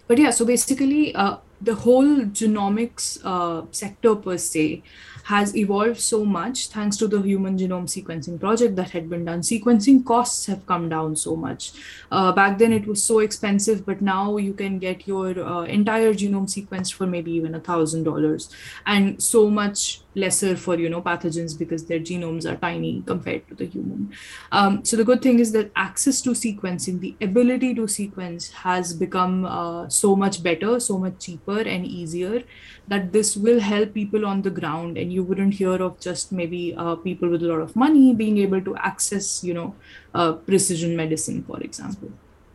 but 0.08 0.18
yeah, 0.18 0.30
so 0.30 0.44
basically, 0.44 1.14
uh, 1.14 1.38
the 1.60 1.74
whole 1.74 2.20
genomics 2.40 3.18
uh, 3.24 3.66
sector 3.70 4.14
per 4.14 4.36
se 4.36 4.82
has 5.24 5.56
evolved 5.56 6.00
so 6.00 6.24
much 6.24 6.68
thanks 6.68 6.96
to 6.96 7.08
the 7.08 7.20
human 7.20 7.58
genome 7.58 7.88
sequencing 7.88 8.38
project 8.38 8.76
that 8.76 8.90
had 8.90 9.10
been 9.10 9.24
done. 9.24 9.40
Sequencing 9.40 10.04
costs 10.04 10.46
have 10.46 10.64
come 10.66 10.88
down 10.88 11.16
so 11.16 11.34
much. 11.34 11.72
Uh, 12.12 12.30
back 12.30 12.58
then 12.58 12.72
it 12.72 12.86
was 12.86 13.02
so 13.02 13.18
expensive, 13.18 13.84
but 13.84 14.00
now 14.00 14.36
you 14.36 14.52
can 14.52 14.78
get 14.78 15.06
your 15.08 15.38
uh, 15.40 15.62
entire 15.62 16.14
genome 16.14 16.46
sequenced 16.46 16.92
for 16.94 17.06
maybe 17.06 17.32
even 17.32 17.54
a 17.54 17.60
thousand 17.60 18.04
dollars, 18.04 18.50
and 18.86 19.20
so 19.20 19.50
much 19.50 20.02
lesser 20.14 20.56
for 20.56 20.78
you 20.78 20.88
know 20.88 21.02
pathogens 21.02 21.58
because 21.58 21.86
their 21.86 22.00
genomes 22.00 22.50
are 22.50 22.56
tiny 22.56 23.02
compared 23.06 23.48
to 23.48 23.54
the 23.54 23.66
human. 23.66 24.12
Um, 24.52 24.84
so 24.84 24.96
the 24.96 25.04
good 25.04 25.22
thing 25.22 25.40
is 25.40 25.52
that 25.52 25.72
access 25.74 26.22
to 26.22 26.30
sequencing, 26.30 27.00
the 27.00 27.16
ability 27.20 27.74
to 27.74 27.88
sequence, 27.88 28.50
has 28.50 28.94
become 28.94 29.44
uh, 29.44 29.88
so 29.88 30.14
much 30.14 30.42
better, 30.42 30.78
so 30.78 30.98
much 30.98 31.18
cheaper 31.18 31.45
and 31.52 31.86
easier 31.86 32.42
that 32.88 33.12
this 33.12 33.36
will 33.36 33.60
help 33.60 33.94
people 33.94 34.26
on 34.26 34.42
the 34.42 34.50
ground. 34.50 34.98
And 34.98 35.12
you 35.12 35.22
wouldn't 35.22 35.54
hear 35.54 35.82
of 35.82 35.98
just 36.00 36.32
maybe 36.32 36.74
uh, 36.76 36.96
people 36.96 37.28
with 37.28 37.42
a 37.42 37.46
lot 37.46 37.60
of 37.60 37.76
money 37.76 38.14
being 38.14 38.38
able 38.38 38.60
to 38.62 38.76
access 38.76 39.42
you 39.44 39.54
know 39.54 39.74
uh, 40.14 40.32
precision 40.32 40.96
medicine 40.96 41.42
for 41.44 41.60
example. 41.60 42.10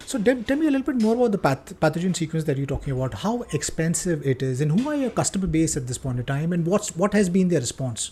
So 0.05 0.19
tell 0.19 0.57
me 0.57 0.67
a 0.67 0.71
little 0.71 0.93
bit 0.93 1.01
more 1.01 1.15
about 1.15 1.31
the 1.31 1.37
path- 1.37 1.79
pathogen 1.79 2.15
sequence 2.15 2.43
that 2.45 2.57
you're 2.57 2.67
talking 2.67 2.91
about. 2.91 3.13
How 3.13 3.43
expensive 3.53 4.25
it 4.25 4.41
is 4.41 4.59
and 4.59 4.79
who 4.79 4.89
are 4.89 4.95
your 4.95 5.11
customer 5.11 5.47
base 5.47 5.77
at 5.77 5.87
this 5.87 5.97
point 5.97 6.19
in 6.19 6.25
time 6.25 6.51
and 6.51 6.65
what's 6.65 6.95
what 6.95 7.13
has 7.13 7.29
been 7.29 7.47
their 7.47 7.61
response 7.61 8.11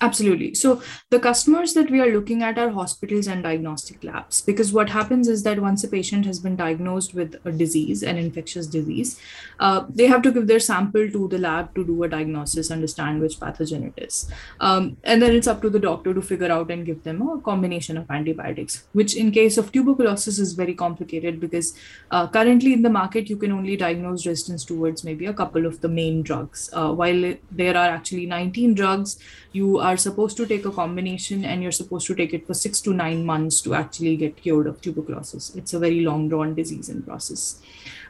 Absolutely. 0.00 0.54
So 0.54 0.80
the 1.10 1.18
customers 1.18 1.74
that 1.74 1.90
we 1.90 2.00
are 2.00 2.10
looking 2.12 2.42
at 2.44 2.56
are 2.56 2.70
hospitals 2.70 3.26
and 3.26 3.42
diagnostic 3.42 4.04
labs 4.04 4.40
because 4.40 4.72
what 4.72 4.90
happens 4.90 5.26
is 5.26 5.42
that 5.42 5.60
once 5.60 5.82
a 5.82 5.88
patient 5.88 6.24
has 6.24 6.38
been 6.38 6.54
diagnosed 6.54 7.14
with 7.14 7.34
a 7.44 7.50
disease, 7.50 8.04
an 8.04 8.16
infectious 8.16 8.68
disease, 8.68 9.20
uh, 9.58 9.84
they 9.88 10.06
have 10.06 10.22
to 10.22 10.30
give 10.30 10.46
their 10.46 10.60
sample 10.60 11.10
to 11.10 11.26
the 11.28 11.38
lab 11.38 11.74
to 11.74 11.84
do 11.84 12.00
a 12.04 12.08
diagnosis, 12.08 12.70
understand 12.70 13.20
which 13.20 13.40
pathogen 13.40 13.88
it 13.88 14.04
is. 14.04 14.30
Um, 14.60 14.96
and 15.02 15.20
then 15.20 15.34
it's 15.34 15.48
up 15.48 15.62
to 15.62 15.70
the 15.70 15.80
doctor 15.80 16.14
to 16.14 16.22
figure 16.22 16.52
out 16.52 16.70
and 16.70 16.86
give 16.86 17.02
them 17.02 17.20
a 17.22 17.40
combination 17.40 17.96
of 17.96 18.08
antibiotics, 18.08 18.86
which 18.92 19.16
in 19.16 19.32
case 19.32 19.58
of 19.58 19.72
tuberculosis 19.72 20.38
is 20.38 20.52
very 20.52 20.74
complicated 20.74 21.40
because 21.40 21.76
uh, 22.12 22.28
currently 22.28 22.72
in 22.72 22.82
the 22.82 22.90
market, 22.90 23.28
you 23.28 23.36
can 23.36 23.50
only 23.50 23.76
diagnose 23.76 24.26
resistance 24.26 24.64
towards 24.64 25.02
maybe 25.02 25.26
a 25.26 25.34
couple 25.34 25.66
of 25.66 25.80
the 25.80 25.88
main 25.88 26.22
drugs. 26.22 26.70
Uh, 26.72 26.92
while 26.92 27.34
there 27.50 27.76
are 27.76 27.88
actually 27.88 28.26
19 28.26 28.74
drugs, 28.74 29.18
you 29.52 29.80
are 29.88 29.96
supposed 29.96 30.36
to 30.36 30.46
take 30.46 30.64
a 30.70 30.70
combination 30.70 31.44
and 31.44 31.62
you're 31.62 31.76
supposed 31.80 32.06
to 32.06 32.14
take 32.14 32.34
it 32.38 32.46
for 32.46 32.54
six 32.54 32.80
to 32.86 32.94
nine 32.94 33.24
months 33.24 33.60
to 33.66 33.74
actually 33.74 34.16
get 34.16 34.36
cured 34.36 34.66
of 34.66 34.80
tuberculosis. 34.80 35.54
It's 35.54 35.74
a 35.74 35.78
very 35.78 36.00
long 36.00 36.28
drawn 36.28 36.54
disease 36.54 36.88
and 36.88 37.06
process. 37.06 37.60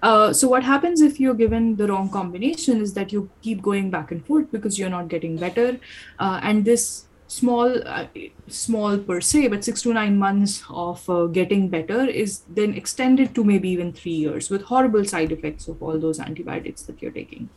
Uh, 0.03 0.33
so 0.33 0.49
what 0.49 0.63
happens 0.63 1.01
if 1.01 1.19
you're 1.21 1.35
given 1.35 1.77
the 1.77 1.89
wrong 1.89 2.09
combination 2.11 2.81
is 2.81 2.95
that 2.95 3.13
you 3.13 3.29
keep 3.43 3.63
going 3.63 3.91
back 3.91 4.13
and 4.13 4.25
forth 4.25 4.51
because 4.53 4.79
you're 4.79 4.97
not 4.97 5.09
getting 5.09 5.37
better, 5.37 5.79
uh, 6.19 6.41
and 6.43 6.65
this 6.65 7.05
small 7.29 7.75
uh, 7.87 8.07
small 8.49 8.97
per 8.97 9.21
se 9.21 9.49
but 9.49 9.63
6 9.63 9.83
to 9.83 9.93
9 9.93 10.17
months 10.19 10.63
of 10.71 11.09
uh, 11.11 11.27
getting 11.27 11.69
better 11.69 12.07
is 12.07 12.41
then 12.61 12.73
extended 12.75 13.35
to 13.35 13.45
maybe 13.45 13.69
even 13.69 13.93
3 13.93 14.13
years 14.13 14.49
with 14.49 14.63
horrible 14.71 15.05
side 15.05 15.31
effects 15.31 15.69
of 15.69 15.83
all 15.83 15.99
those 15.99 16.19
antibiotics 16.19 16.87
that 16.89 17.03
you're 17.03 17.17
taking 17.19 17.51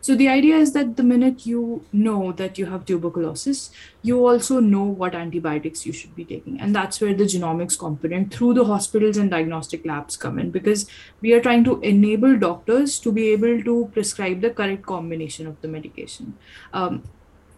so 0.00 0.14
the 0.14 0.28
idea 0.28 0.56
is 0.56 0.72
that 0.72 0.96
the 0.96 1.02
minute 1.02 1.46
you 1.46 1.84
know 1.92 2.32
that 2.32 2.58
you 2.58 2.66
have 2.66 2.84
tuberculosis, 2.84 3.70
you 4.02 4.26
also 4.26 4.60
know 4.60 4.84
what 4.84 5.14
antibiotics 5.14 5.84
you 5.84 5.92
should 5.92 6.14
be 6.14 6.24
taking. 6.24 6.60
And 6.60 6.74
that's 6.74 7.00
where 7.00 7.14
the 7.14 7.24
genomics 7.24 7.78
component 7.78 8.32
through 8.32 8.54
the 8.54 8.64
hospitals 8.64 9.16
and 9.16 9.30
diagnostic 9.30 9.84
labs 9.84 10.16
come 10.16 10.38
in 10.38 10.50
because 10.50 10.88
we 11.20 11.32
are 11.32 11.40
trying 11.40 11.64
to 11.64 11.80
enable 11.80 12.38
doctors 12.38 12.98
to 13.00 13.12
be 13.12 13.28
able 13.28 13.62
to 13.62 13.90
prescribe 13.92 14.40
the 14.40 14.50
correct 14.50 14.86
combination 14.86 15.46
of 15.46 15.60
the 15.60 15.68
medication. 15.68 16.34
Um, 16.72 17.02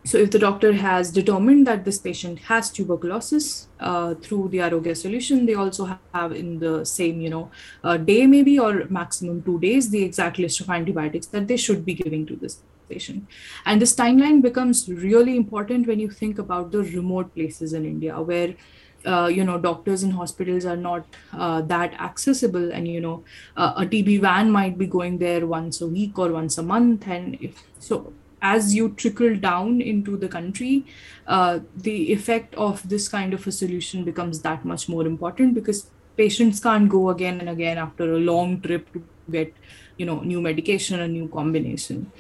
so 0.05 0.17
if 0.17 0.31
the 0.31 0.39
doctor 0.39 0.73
has 0.73 1.11
determined 1.13 1.67
that 1.67 1.85
this 1.85 1.99
patient 1.99 2.39
has 2.41 2.71
tuberculosis 2.71 3.69
uh, 3.81 4.15
through 4.15 4.49
the 4.49 4.59
Arogya 4.59 4.97
solution, 4.97 5.45
they 5.45 5.55
also 5.55 5.99
have 6.15 6.33
in 6.33 6.59
the 6.59 6.87
same, 6.87 7.21
you 7.21 7.29
know, 7.29 7.51
uh, 7.85 7.99
day 7.99 8.27
maybe 8.27 8.59
or 8.59 8.87
maximum 8.89 9.43
two 9.43 9.61
days, 9.61 9.91
the 9.91 10.03
exact 10.03 10.39
list 10.39 10.61
of 10.61 10.71
antibiotics 10.71 11.27
that 11.29 11.49
they 11.49 11.57
should 11.57 11.85
be 11.85 11.93
giving 11.93 12.25
to 12.27 12.37
this 12.37 12.63
patient. 12.89 13.29
And 13.67 13.81
this 13.81 13.95
timeline 13.95 14.41
becomes 14.41 14.89
really 14.89 15.37
important 15.37 15.87
when 15.87 16.01
you 16.01 16.11
think 16.11 16.39
about 16.39 16.73
the 16.73 16.79
remote 16.79 17.35
places 17.35 17.75
in 17.75 17.85
India 17.85 18.21
where 18.21 18.55
uh, 19.07 19.27
you 19.27 19.45
know 19.45 19.59
doctors 19.59 20.03
and 20.03 20.13
hospitals 20.13 20.65
are 20.67 20.77
not 20.77 21.07
uh, 21.33 21.63
that 21.63 21.95
accessible 21.95 22.71
and 22.71 22.87
you 22.87 23.01
know 23.01 23.25
uh, 23.57 23.73
a 23.79 23.87
tb 23.87 24.21
van 24.21 24.51
might 24.51 24.77
be 24.77 24.87
going 24.87 25.17
there 25.17 25.47
once 25.47 25.81
a 25.81 25.87
week 25.87 26.19
or 26.19 26.31
once 26.31 26.59
a 26.59 26.63
month 26.63 27.07
and 27.07 27.39
if 27.41 27.63
so 27.79 28.13
as 28.43 28.75
you 28.75 28.91
trickle 28.91 29.37
down 29.37 29.81
into 29.81 30.17
the 30.17 30.29
country, 30.29 30.87
uh, 31.27 31.61
the 31.77 32.13
effect 32.13 32.55
of 32.55 32.89
this 32.89 33.09
kind 33.09 33.35
of 33.35 33.47
a 33.47 33.53
solution 33.53 34.05
becomes 34.05 34.41
that 34.43 34.65
much 34.65 34.89
more 34.89 35.07
important 35.07 35.55
because 35.55 35.91
patients 36.17 36.61
can't 36.61 36.89
go 36.89 37.11
again 37.11 37.41
and 37.41 37.49
again 37.49 37.79
after 37.79 38.15
a 38.15 38.19
long 38.19 38.61
trip 38.61 38.93
to 38.93 39.03
get 39.31 39.55
you 40.01 40.07
know 40.07 40.21
new 40.21 40.41
medication 40.41 41.01
a 41.01 41.09
new 41.09 41.29
combination. 41.29 42.11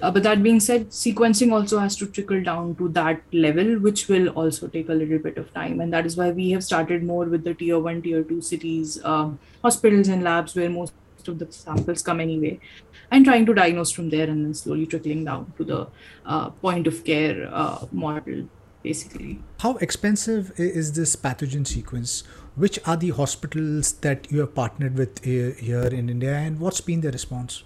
Uh, 0.00 0.10
but 0.10 0.22
that 0.22 0.42
being 0.42 0.60
said 0.60 0.88
sequencing 0.90 1.52
also 1.52 1.78
has 1.84 1.96
to 1.96 2.06
trickle 2.06 2.42
down 2.42 2.74
to 2.76 2.88
that 2.98 3.22
level 3.32 3.78
which 3.86 4.08
will 4.08 4.28
also 4.42 4.68
take 4.68 4.88
a 4.88 4.98
little 5.02 5.18
bit 5.18 5.36
of 5.36 5.52
time. 5.52 5.80
And 5.80 5.92
that 5.92 6.06
is 6.06 6.16
why 6.16 6.30
we 6.30 6.50
have 6.50 6.64
started 6.64 7.02
more 7.02 7.24
with 7.24 7.44
the 7.44 7.54
tier 7.54 7.78
1 7.78 8.02
tier 8.02 8.22
2 8.22 8.40
cities 8.40 8.98
um, 9.04 9.38
hospitals 9.62 10.08
and 10.08 10.22
labs 10.22 10.54
where 10.54 10.70
most 10.70 10.94
of 11.28 11.38
the 11.38 11.50
samples 11.50 12.02
come 12.02 12.20
anyway. 12.20 12.60
And 13.10 13.24
trying 13.24 13.46
to 13.46 13.54
diagnose 13.54 13.90
from 13.90 14.10
there 14.10 14.28
and 14.28 14.44
then 14.44 14.54
slowly 14.54 14.86
trickling 14.86 15.24
down 15.24 15.52
to 15.56 15.64
the 15.64 15.88
uh, 16.26 16.50
point 16.50 16.86
of 16.86 17.04
care 17.04 17.48
uh, 17.52 17.86
model 17.92 18.48
basically. 18.84 19.40
How 19.60 19.76
expensive 19.78 20.52
is 20.60 20.92
this 20.92 21.16
pathogen 21.16 21.66
sequence? 21.66 22.22
Which 22.54 22.78
are 22.86 22.96
the 22.96 23.10
hospitals 23.10 23.94
that 23.94 24.30
you 24.30 24.40
have 24.40 24.54
partnered 24.54 24.96
with 24.96 25.24
here 25.24 25.88
in 25.88 26.08
India, 26.08 26.36
and 26.36 26.60
what's 26.60 26.80
been 26.80 27.00
the 27.00 27.10
response? 27.10 27.64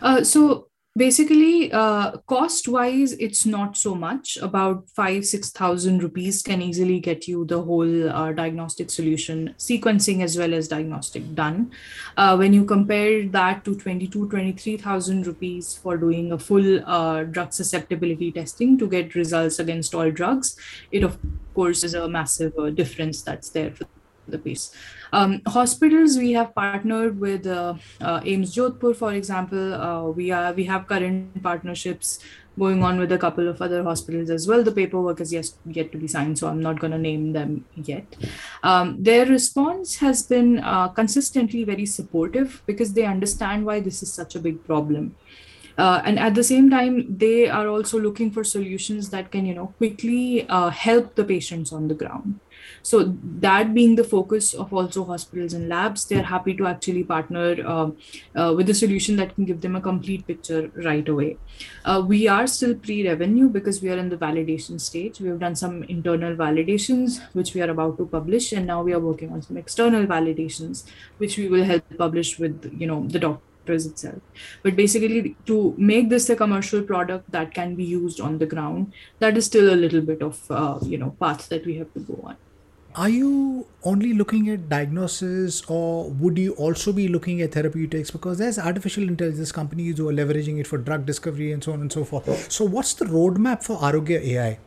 Uh, 0.00 0.24
so 0.24 0.69
basically 1.00 1.72
uh, 1.72 2.10
cost 2.32 2.68
wise 2.68 3.12
it's 3.26 3.46
not 3.46 3.76
so 3.76 3.94
much. 3.94 4.36
About 4.48 4.88
5 4.90 5.24
6000 5.24 6.02
rupees 6.02 6.42
can 6.42 6.60
easily 6.60 7.00
get 7.00 7.26
you 7.26 7.44
the 7.46 7.60
whole 7.62 8.10
uh, 8.10 8.32
diagnostic 8.32 8.90
solution 8.90 9.54
sequencing 9.58 10.22
as 10.22 10.36
well 10.36 10.52
as 10.52 10.68
diagnostic 10.68 11.34
done. 11.34 11.70
Uh, 12.18 12.36
when 12.36 12.52
you 12.52 12.66
compare 12.66 13.26
that 13.28 13.64
to 13.64 13.74
22 13.76 14.28
23000 14.28 15.26
rupees 15.26 15.74
for 15.82 15.96
doing 15.96 16.32
a 16.32 16.38
full 16.38 16.68
uh, 16.84 17.22
drug 17.24 17.54
susceptibility 17.54 18.30
testing 18.30 18.76
to 18.76 18.86
get 18.86 19.14
results 19.14 19.58
against 19.58 19.94
all 19.94 20.10
drugs 20.10 20.56
it 20.90 21.02
of 21.02 21.18
course 21.54 21.82
is 21.84 21.94
a 21.94 22.08
massive 22.08 22.52
uh, 22.58 22.68
difference 22.70 23.22
that's 23.22 23.48
there 23.50 23.70
for 23.70 23.86
the 24.28 24.38
piece. 24.38 24.74
Um, 25.12 25.40
hospitals, 25.46 26.16
we 26.16 26.32
have 26.32 26.54
partnered 26.54 27.18
with 27.18 27.46
uh, 27.46 27.74
uh, 28.00 28.20
AIIMS 28.20 28.54
Jodhpur, 28.54 28.94
for 28.94 29.12
example. 29.12 29.74
Uh, 29.74 30.10
we 30.10 30.30
are 30.30 30.52
we 30.52 30.64
have 30.64 30.86
current 30.86 31.42
partnerships 31.42 32.20
going 32.58 32.82
on 32.82 32.98
with 32.98 33.12
a 33.12 33.18
couple 33.18 33.48
of 33.48 33.62
other 33.62 33.82
hospitals 33.82 34.30
as 34.30 34.46
well. 34.46 34.62
The 34.62 34.72
paperwork 34.72 35.20
is 35.20 35.32
yet 35.32 35.50
yet 35.66 35.92
to 35.92 35.98
be 35.98 36.08
signed, 36.08 36.38
so 36.38 36.48
I'm 36.48 36.60
not 36.60 36.80
going 36.80 36.92
to 36.92 36.98
name 36.98 37.32
them 37.32 37.64
yet. 37.74 38.16
Um, 38.62 38.96
their 39.02 39.26
response 39.26 39.96
has 39.96 40.22
been 40.22 40.58
uh, 40.58 40.88
consistently 40.88 41.64
very 41.64 41.86
supportive 41.86 42.62
because 42.66 42.92
they 42.92 43.04
understand 43.04 43.66
why 43.66 43.80
this 43.80 44.02
is 44.02 44.12
such 44.12 44.34
a 44.34 44.40
big 44.40 44.64
problem. 44.66 45.16
Uh, 45.78 46.02
and 46.04 46.18
at 46.18 46.34
the 46.34 46.44
same 46.44 46.68
time 46.68 47.16
they 47.16 47.48
are 47.48 47.66
also 47.68 47.98
looking 47.98 48.30
for 48.30 48.44
solutions 48.44 49.08
that 49.10 49.30
can 49.30 49.46
you 49.46 49.54
know 49.54 49.68
quickly 49.78 50.46
uh, 50.48 50.68
help 50.68 51.14
the 51.14 51.24
patients 51.24 51.72
on 51.72 51.88
the 51.88 51.94
ground 51.94 52.38
so 52.82 53.14
that 53.40 53.74
being 53.74 53.96
the 53.96 54.04
focus 54.04 54.54
of 54.54 54.72
also 54.72 55.04
hospitals 55.04 55.52
and 55.52 55.68
labs, 55.68 56.04
they're 56.04 56.22
happy 56.22 56.54
to 56.54 56.66
actually 56.66 57.04
partner 57.04 57.56
uh, 57.66 57.90
uh, 58.36 58.54
with 58.54 58.70
a 58.70 58.74
solution 58.74 59.16
that 59.16 59.34
can 59.34 59.44
give 59.44 59.60
them 59.60 59.76
a 59.76 59.80
complete 59.80 60.26
picture 60.26 60.70
right 60.84 61.08
away. 61.08 61.36
Uh, 61.84 62.02
we 62.06 62.28
are 62.28 62.46
still 62.46 62.74
pre-revenue 62.74 63.48
because 63.48 63.82
we 63.82 63.90
are 63.90 63.98
in 63.98 64.08
the 64.08 64.16
validation 64.16 64.80
stage. 64.80 65.20
We 65.20 65.28
have 65.28 65.40
done 65.40 65.56
some 65.56 65.82
internal 65.84 66.34
validations, 66.36 67.20
which 67.32 67.54
we 67.54 67.62
are 67.62 67.70
about 67.70 67.98
to 67.98 68.06
publish, 68.06 68.52
and 68.52 68.66
now 68.66 68.82
we 68.82 68.92
are 68.92 69.00
working 69.00 69.32
on 69.32 69.42
some 69.42 69.56
external 69.56 70.06
validations, 70.06 70.84
which 71.18 71.36
we 71.36 71.48
will 71.48 71.64
help 71.64 71.84
publish 71.98 72.38
with 72.38 72.72
you 72.78 72.86
know 72.86 73.06
the 73.08 73.18
doctors 73.18 73.86
itself 73.86 74.18
but 74.62 74.74
basically 74.74 75.36
to 75.46 75.74
make 75.76 76.08
this 76.08 76.28
a 76.30 76.36
commercial 76.36 76.82
product 76.82 77.30
that 77.30 77.52
can 77.54 77.74
be 77.74 77.84
used 77.84 78.20
on 78.20 78.38
the 78.38 78.46
ground 78.46 78.92
that 79.18 79.36
is 79.36 79.46
still 79.46 79.72
a 79.72 79.76
little 79.76 80.00
bit 80.00 80.22
of 80.22 80.50
uh, 80.50 80.78
you 80.82 80.98
know 80.98 81.10
path 81.20 81.48
that 81.48 81.64
we 81.66 81.76
have 81.76 81.92
to 81.94 82.00
go 82.00 82.20
on 82.24 82.36
are 82.94 83.08
you 83.08 83.66
only 83.84 84.14
looking 84.14 84.48
at 84.48 84.68
diagnosis 84.68 85.62
or 85.68 86.10
would 86.10 86.38
you 86.38 86.52
also 86.54 86.92
be 86.92 87.08
looking 87.08 87.40
at 87.42 87.52
therapeutics? 87.52 88.10
Because 88.10 88.38
there's 88.38 88.58
artificial 88.58 89.04
intelligence 89.04 89.52
companies 89.52 89.98
who 89.98 90.08
are 90.08 90.12
leveraging 90.12 90.58
it 90.58 90.66
for 90.66 90.78
drug 90.78 91.06
discovery 91.06 91.52
and 91.52 91.62
so 91.62 91.72
on 91.72 91.80
and 91.80 91.92
so 91.92 92.04
forth. 92.04 92.50
So 92.50 92.64
what's 92.64 92.94
the 92.94 93.04
roadmap 93.04 93.62
for 93.62 93.78
arogya 93.78 94.20
ai 94.20 94.58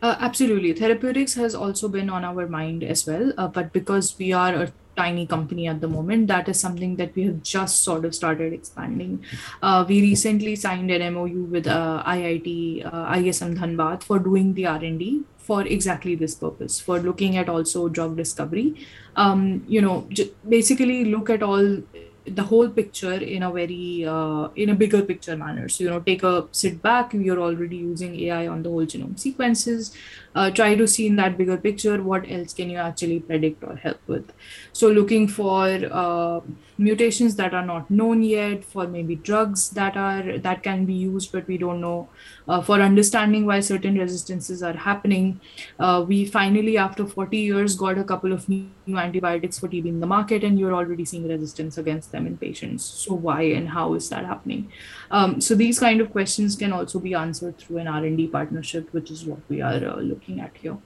uh, 0.00 0.16
absolutely. 0.20 0.72
Therapeutics 0.72 1.34
has 1.34 1.54
also 1.54 1.88
been 1.88 2.10
on 2.10 2.24
our 2.24 2.46
mind 2.46 2.82
as 2.82 3.06
well 3.06 3.32
uh, 3.38 3.48
but 3.48 3.72
because 3.72 4.16
we 4.18 4.32
are 4.32 4.54
a 4.54 4.72
tiny 4.96 5.26
company 5.26 5.66
at 5.68 5.80
the 5.80 5.88
moment. 5.88 6.28
That 6.28 6.48
is 6.48 6.60
something 6.60 6.96
that 6.96 7.14
we 7.14 7.24
have 7.24 7.42
just 7.42 7.80
sort 7.80 8.04
of 8.04 8.14
started 8.14 8.52
expanding. 8.52 9.24
Uh, 9.62 9.84
we 9.88 10.00
recently 10.00 10.56
signed 10.56 10.90
an 10.90 11.14
mou 11.14 11.44
with 11.44 11.66
uh, 11.66 12.02
iit 12.06 12.86
uh, 12.92 13.20
ism 13.32 13.54
dhanbad 13.56 14.02
for 14.02 14.18
doing 14.18 14.54
the 14.54 14.66
r&d 14.66 15.22
for 15.38 15.62
exactly 15.66 16.14
this 16.14 16.34
purpose 16.34 16.78
for 16.80 16.98
looking 17.00 17.36
at 17.36 17.48
also 17.48 17.88
drug 17.88 18.16
discovery. 18.16 18.86
Um, 19.16 19.64
you 19.68 19.80
know 19.82 20.06
j- 20.10 20.30
basically 20.48 21.04
look 21.04 21.30
at 21.30 21.42
all 21.42 21.82
the 22.24 22.42
whole 22.42 22.68
picture 22.68 23.14
in 23.14 23.42
a 23.42 23.50
very 23.50 24.04
uh, 24.06 24.48
in 24.54 24.70
a 24.70 24.74
bigger 24.74 25.02
picture 25.02 25.36
manner. 25.36 25.68
So 25.68 25.84
you 25.84 25.90
know 25.90 26.00
take 26.00 26.22
a 26.22 26.46
sit 26.52 26.80
back 26.82 27.12
you're 27.12 27.40
already 27.40 27.76
using 27.76 28.18
ai 28.20 28.46
on 28.46 28.62
the 28.62 28.70
whole 28.70 28.86
genome 28.86 29.18
sequences. 29.18 29.94
Uh, 30.34 30.50
try 30.50 30.74
to 30.74 30.86
see 30.88 31.06
in 31.06 31.16
that 31.16 31.36
bigger 31.36 31.56
picture 31.56 32.02
what 32.02 32.24
else 32.30 32.54
can 32.54 32.70
you 32.70 32.78
actually 32.78 33.20
predict 33.20 33.62
or 33.64 33.76
help 33.76 34.00
with. 34.06 34.32
So 34.72 34.88
looking 34.88 35.28
for 35.28 35.66
uh, 35.90 36.40
mutations 36.78 37.36
that 37.36 37.52
are 37.54 37.64
not 37.66 37.90
known 37.90 38.22
yet 38.22 38.64
for 38.64 38.86
maybe 38.88 39.16
drugs 39.16 39.70
that 39.70 39.96
are 39.96 40.38
that 40.38 40.62
can 40.62 40.84
be 40.86 40.94
used 40.94 41.32
but 41.32 41.46
we 41.46 41.58
don't 41.58 41.80
know 41.80 42.08
uh, 42.48 42.62
for 42.62 42.80
understanding 42.80 43.46
why 43.46 43.60
certain 43.60 43.98
resistances 43.98 44.62
are 44.62 44.72
happening. 44.72 45.40
Uh, 45.78 46.04
we 46.06 46.24
finally 46.24 46.78
after 46.78 47.06
40 47.06 47.36
years 47.36 47.76
got 47.76 47.98
a 47.98 48.04
couple 48.04 48.32
of 48.32 48.48
new 48.48 48.96
antibiotics 48.96 49.58
for 49.58 49.68
tb 49.68 49.86
in 49.86 50.00
the 50.00 50.06
market 50.06 50.44
and 50.44 50.58
you're 50.58 50.74
already 50.74 51.04
seeing 51.04 51.28
resistance 51.28 51.78
against 51.78 52.11
them 52.12 52.26
in 52.26 52.36
patients 52.36 52.84
so 52.84 53.14
why 53.14 53.42
and 53.42 53.68
how 53.68 53.94
is 53.94 54.08
that 54.10 54.24
happening 54.24 54.70
um, 55.10 55.40
so 55.40 55.54
these 55.54 55.78
kind 55.80 56.00
of 56.00 56.10
questions 56.12 56.56
can 56.56 56.72
also 56.72 56.98
be 57.00 57.14
answered 57.14 57.58
through 57.58 57.78
an 57.78 57.88
r&d 57.88 58.26
partnership 58.28 58.92
which 58.92 59.10
is 59.10 59.24
what 59.24 59.40
we 59.48 59.60
are 59.60 59.84
uh, 59.84 59.96
looking 59.96 60.40
at 60.40 60.56
here 60.56 60.78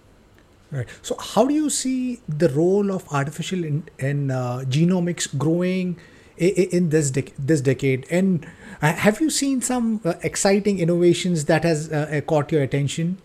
Right. 0.70 0.88
So, 1.02 1.16
how 1.18 1.46
do 1.46 1.54
you 1.54 1.70
see 1.70 2.20
the 2.28 2.48
role 2.48 2.90
of 2.90 3.06
artificial 3.12 3.62
in, 3.62 3.84
in 3.98 4.30
uh, 4.30 4.64
genomics 4.66 5.36
growing 5.38 5.96
in, 6.36 6.48
in 6.48 6.88
this 6.88 7.12
dec- 7.12 7.32
this 7.38 7.60
decade? 7.60 8.04
And 8.10 8.44
uh, 8.82 8.92
have 8.92 9.20
you 9.20 9.30
seen 9.30 9.62
some 9.62 10.00
uh, 10.04 10.14
exciting 10.22 10.80
innovations 10.80 11.44
that 11.44 11.62
has 11.62 11.92
uh, 11.92 12.20
caught 12.26 12.50
your 12.50 12.62
attention 12.62 13.18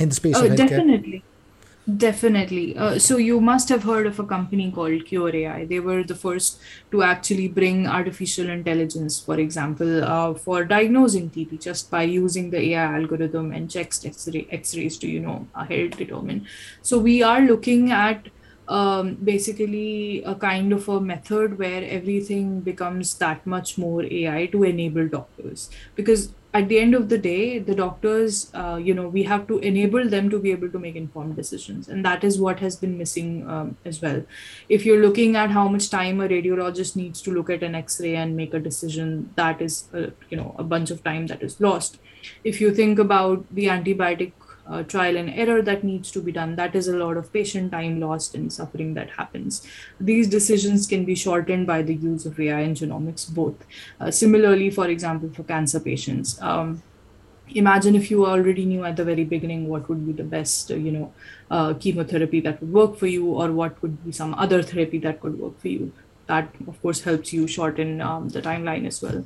in 0.00 0.08
the 0.08 0.14
space 0.16 0.36
oh, 0.36 0.46
of 0.46 0.52
healthcare? 0.52 0.68
Definitely. 0.68 1.22
Definitely. 1.96 2.76
Uh, 2.76 2.98
so 2.98 3.16
you 3.16 3.40
must 3.40 3.70
have 3.70 3.82
heard 3.84 4.06
of 4.06 4.18
a 4.18 4.26
company 4.26 4.70
called 4.70 5.06
Qure.ai. 5.06 5.64
They 5.64 5.80
were 5.80 6.04
the 6.04 6.14
first 6.14 6.60
to 6.90 7.02
actually 7.02 7.48
bring 7.48 7.86
artificial 7.86 8.50
intelligence, 8.50 9.18
for 9.18 9.38
example, 9.40 10.04
uh, 10.04 10.34
for 10.34 10.66
diagnosing 10.66 11.30
TB 11.30 11.56
just 11.56 11.90
by 11.90 12.02
using 12.02 12.50
the 12.50 12.60
AI 12.72 12.96
algorithm 12.98 13.52
and 13.52 13.70
chest 13.70 14.04
X-ray, 14.04 14.46
X-rays 14.50 14.98
to 14.98 15.08
you 15.08 15.20
know 15.20 15.48
help 15.54 15.96
determine. 15.96 16.46
So 16.82 16.98
we 16.98 17.22
are 17.22 17.40
looking 17.40 17.90
at 17.90 18.28
um, 18.68 19.14
basically 19.24 20.22
a 20.24 20.34
kind 20.34 20.74
of 20.74 20.86
a 20.90 21.00
method 21.00 21.58
where 21.58 21.82
everything 21.84 22.60
becomes 22.60 23.16
that 23.16 23.46
much 23.46 23.78
more 23.78 24.04
AI 24.04 24.44
to 24.52 24.62
enable 24.64 25.08
doctors 25.08 25.70
because 25.94 26.34
at 26.54 26.68
the 26.68 26.78
end 26.78 26.94
of 26.94 27.08
the 27.10 27.18
day 27.18 27.58
the 27.58 27.74
doctors 27.74 28.50
uh, 28.54 28.76
you 28.82 28.94
know 28.94 29.06
we 29.06 29.22
have 29.22 29.46
to 29.46 29.58
enable 29.58 30.08
them 30.08 30.30
to 30.30 30.38
be 30.38 30.50
able 30.50 30.70
to 30.70 30.78
make 30.78 30.96
informed 30.96 31.36
decisions. 31.36 31.88
And 31.88 32.04
that 32.04 32.24
is 32.24 32.40
what 32.40 32.60
has 32.60 32.76
been 32.76 32.96
missing 32.96 33.48
um, 33.48 33.76
as 33.84 34.00
well. 34.00 34.24
If 34.68 34.86
you're 34.86 35.02
looking 35.02 35.36
at 35.36 35.50
how 35.50 35.68
much 35.68 35.90
time 35.90 36.20
a 36.20 36.28
radiologist 36.28 36.96
needs 36.96 37.20
to 37.22 37.30
look 37.30 37.50
at 37.50 37.62
an 37.62 37.74
x-ray 37.74 38.16
and 38.16 38.36
make 38.36 38.54
a 38.54 38.60
decision 38.60 39.30
that 39.36 39.60
is 39.60 39.88
uh, 39.92 40.06
you 40.30 40.36
know 40.36 40.54
a 40.58 40.64
bunch 40.64 40.90
of 40.90 41.04
time 41.04 41.26
that 41.26 41.42
is 41.42 41.60
lost. 41.60 41.98
If 42.44 42.60
you 42.60 42.74
think 42.74 42.98
about 42.98 43.44
the 43.54 43.66
antibiotic 43.66 44.32
uh, 44.70 44.82
trial 44.82 45.16
and 45.16 45.30
error 45.30 45.62
that 45.62 45.84
needs 45.84 46.10
to 46.12 46.20
be 46.20 46.32
done. 46.32 46.56
That 46.56 46.74
is 46.74 46.88
a 46.88 46.96
lot 46.96 47.16
of 47.16 47.32
patient 47.32 47.72
time 47.72 48.00
lost 48.00 48.34
and 48.34 48.52
suffering 48.52 48.94
that 48.94 49.10
happens. 49.10 49.66
These 50.00 50.28
decisions 50.28 50.86
can 50.86 51.04
be 51.04 51.14
shortened 51.14 51.66
by 51.66 51.82
the 51.82 51.94
use 51.94 52.26
of 52.26 52.38
AI 52.38 52.60
and 52.60 52.76
genomics 52.76 53.32
both. 53.32 53.66
Uh, 54.00 54.10
similarly, 54.10 54.70
for 54.70 54.88
example, 54.88 55.30
for 55.30 55.42
cancer 55.44 55.80
patients. 55.80 56.40
Um, 56.42 56.82
imagine 57.54 57.94
if 57.94 58.10
you 58.10 58.26
already 58.26 58.64
knew 58.64 58.84
at 58.84 58.96
the 58.96 59.04
very 59.04 59.24
beginning 59.24 59.68
what 59.68 59.88
would 59.88 60.06
be 60.06 60.12
the 60.12 60.24
best 60.24 60.70
uh, 60.70 60.74
you 60.74 60.92
know 60.92 61.12
uh, 61.50 61.74
chemotherapy 61.74 62.40
that 62.40 62.60
would 62.60 62.72
work 62.72 62.96
for 62.96 63.06
you 63.06 63.26
or 63.26 63.50
what 63.52 63.80
would 63.82 64.04
be 64.04 64.12
some 64.12 64.34
other 64.34 64.62
therapy 64.62 64.98
that 64.98 65.20
could 65.20 65.38
work 65.38 65.58
for 65.58 65.68
you 65.68 65.92
that 66.28 66.48
of 66.66 66.80
course 66.82 67.02
helps 67.02 67.32
you 67.32 67.46
shorten 67.46 68.00
um, 68.00 68.28
the 68.28 68.40
timeline 68.40 68.86
as 68.86 69.02
well 69.02 69.24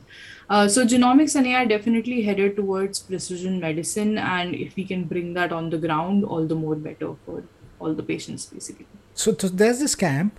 uh, 0.53 0.69
so 0.69 0.85
genomics 0.85 1.35
and 1.35 1.47
AI 1.47 1.65
definitely 1.65 2.21
headed 2.23 2.57
towards 2.57 2.99
precision 3.01 3.59
medicine, 3.59 4.19
and 4.19 4.55
if 4.55 4.77
we 4.77 4.85
can 4.85 5.05
bring 5.05 5.33
that 5.33 5.51
on 5.51 5.71
the 5.71 5.79
ground, 5.79 6.27
all 6.27 6.47
the 6.47 6.55
more 6.55 6.75
better 6.75 7.15
for 7.25 7.45
all 7.81 7.95
the 7.95 8.03
patients, 8.03 8.45
basically. 8.45 8.87
So, 9.15 9.33
there's 9.33 9.79
this 9.79 9.95
camp 9.95 10.39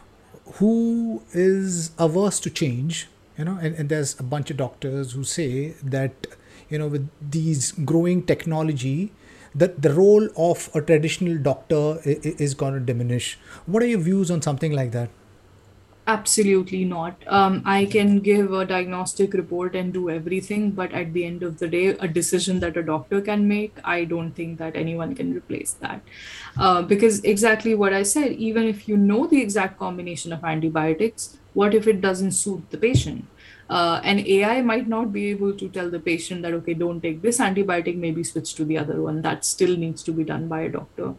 who 0.57 1.23
is 1.31 1.91
averse 1.97 2.39
to 2.41 2.51
change, 2.51 3.07
you 3.39 3.45
know, 3.45 3.57
and, 3.59 3.73
and 3.73 3.89
there's 3.89 4.19
a 4.19 4.23
bunch 4.23 4.51
of 4.51 4.57
doctors 4.57 5.13
who 5.13 5.23
say 5.23 5.71
that, 5.81 6.27
you 6.69 6.77
know, 6.77 6.87
with 6.87 7.09
these 7.19 7.71
growing 7.71 8.23
technology, 8.23 9.13
that 9.55 9.81
the 9.81 9.95
role 9.95 10.29
of 10.37 10.69
a 10.75 10.81
traditional 10.81 11.39
doctor 11.39 11.99
is 12.05 12.53
going 12.53 12.75
to 12.75 12.79
diminish. 12.79 13.39
What 13.65 13.81
are 13.81 13.87
your 13.87 13.99
views 13.99 14.29
on 14.29 14.43
something 14.43 14.73
like 14.73 14.91
that? 14.91 15.09
Absolutely 16.05 16.83
not. 16.83 17.23
Um, 17.27 17.61
I 17.65 17.85
can 17.85 18.19
give 18.19 18.51
a 18.51 18.65
diagnostic 18.65 19.33
report 19.33 19.73
and 19.73 19.93
do 19.93 20.09
everything, 20.09 20.71
but 20.71 20.91
at 20.91 21.13
the 21.13 21.23
end 21.23 21.43
of 21.43 21.59
the 21.59 21.67
day, 21.69 21.87
a 21.87 22.09
decision 22.09 22.59
that 22.59 22.75
a 22.75 22.83
doctor 22.83 23.21
can 23.21 23.47
make, 23.47 23.77
I 23.85 24.03
don't 24.03 24.31
think 24.33 24.57
that 24.59 24.75
anyone 24.75 25.15
can 25.15 25.33
replace 25.33 25.73
that. 25.79 26.01
Uh, 26.57 26.81
because 26.81 27.23
exactly 27.23 27.73
what 27.73 27.93
I 27.93 28.03
said, 28.03 28.33
even 28.33 28.63
if 28.65 28.85
you 28.85 28.97
know 28.97 29.27
the 29.27 29.41
exact 29.41 29.79
combination 29.79 30.33
of 30.33 30.43
antibiotics, 30.43 31.37
what 31.53 31.73
if 31.73 31.87
it 31.87 32.01
doesn't 32.01 32.31
suit 32.31 32.69
the 32.69 32.77
patient? 32.77 33.25
Uh, 33.73 33.99
and 34.03 34.19
AI 34.27 34.61
might 34.61 34.87
not 34.87 35.11
be 35.11 35.21
able 35.31 35.51
to 35.51 35.67
tell 35.67 35.89
the 35.89 35.99
patient 35.99 36.43
that, 36.43 36.53
okay, 36.53 36.75
don't 36.75 37.01
take 37.01 37.23
this 37.23 37.39
antibiotic, 37.39 37.95
maybe 37.95 38.23
switch 38.23 38.53
to 38.53 38.63
the 38.63 38.77
other 38.77 39.01
one. 39.01 39.23
That 39.23 39.43
still 39.43 39.75
needs 39.75 40.03
to 40.03 40.11
be 40.11 40.23
done 40.23 40.47
by 40.47 40.61
a 40.61 40.69
doctor. 40.69 41.15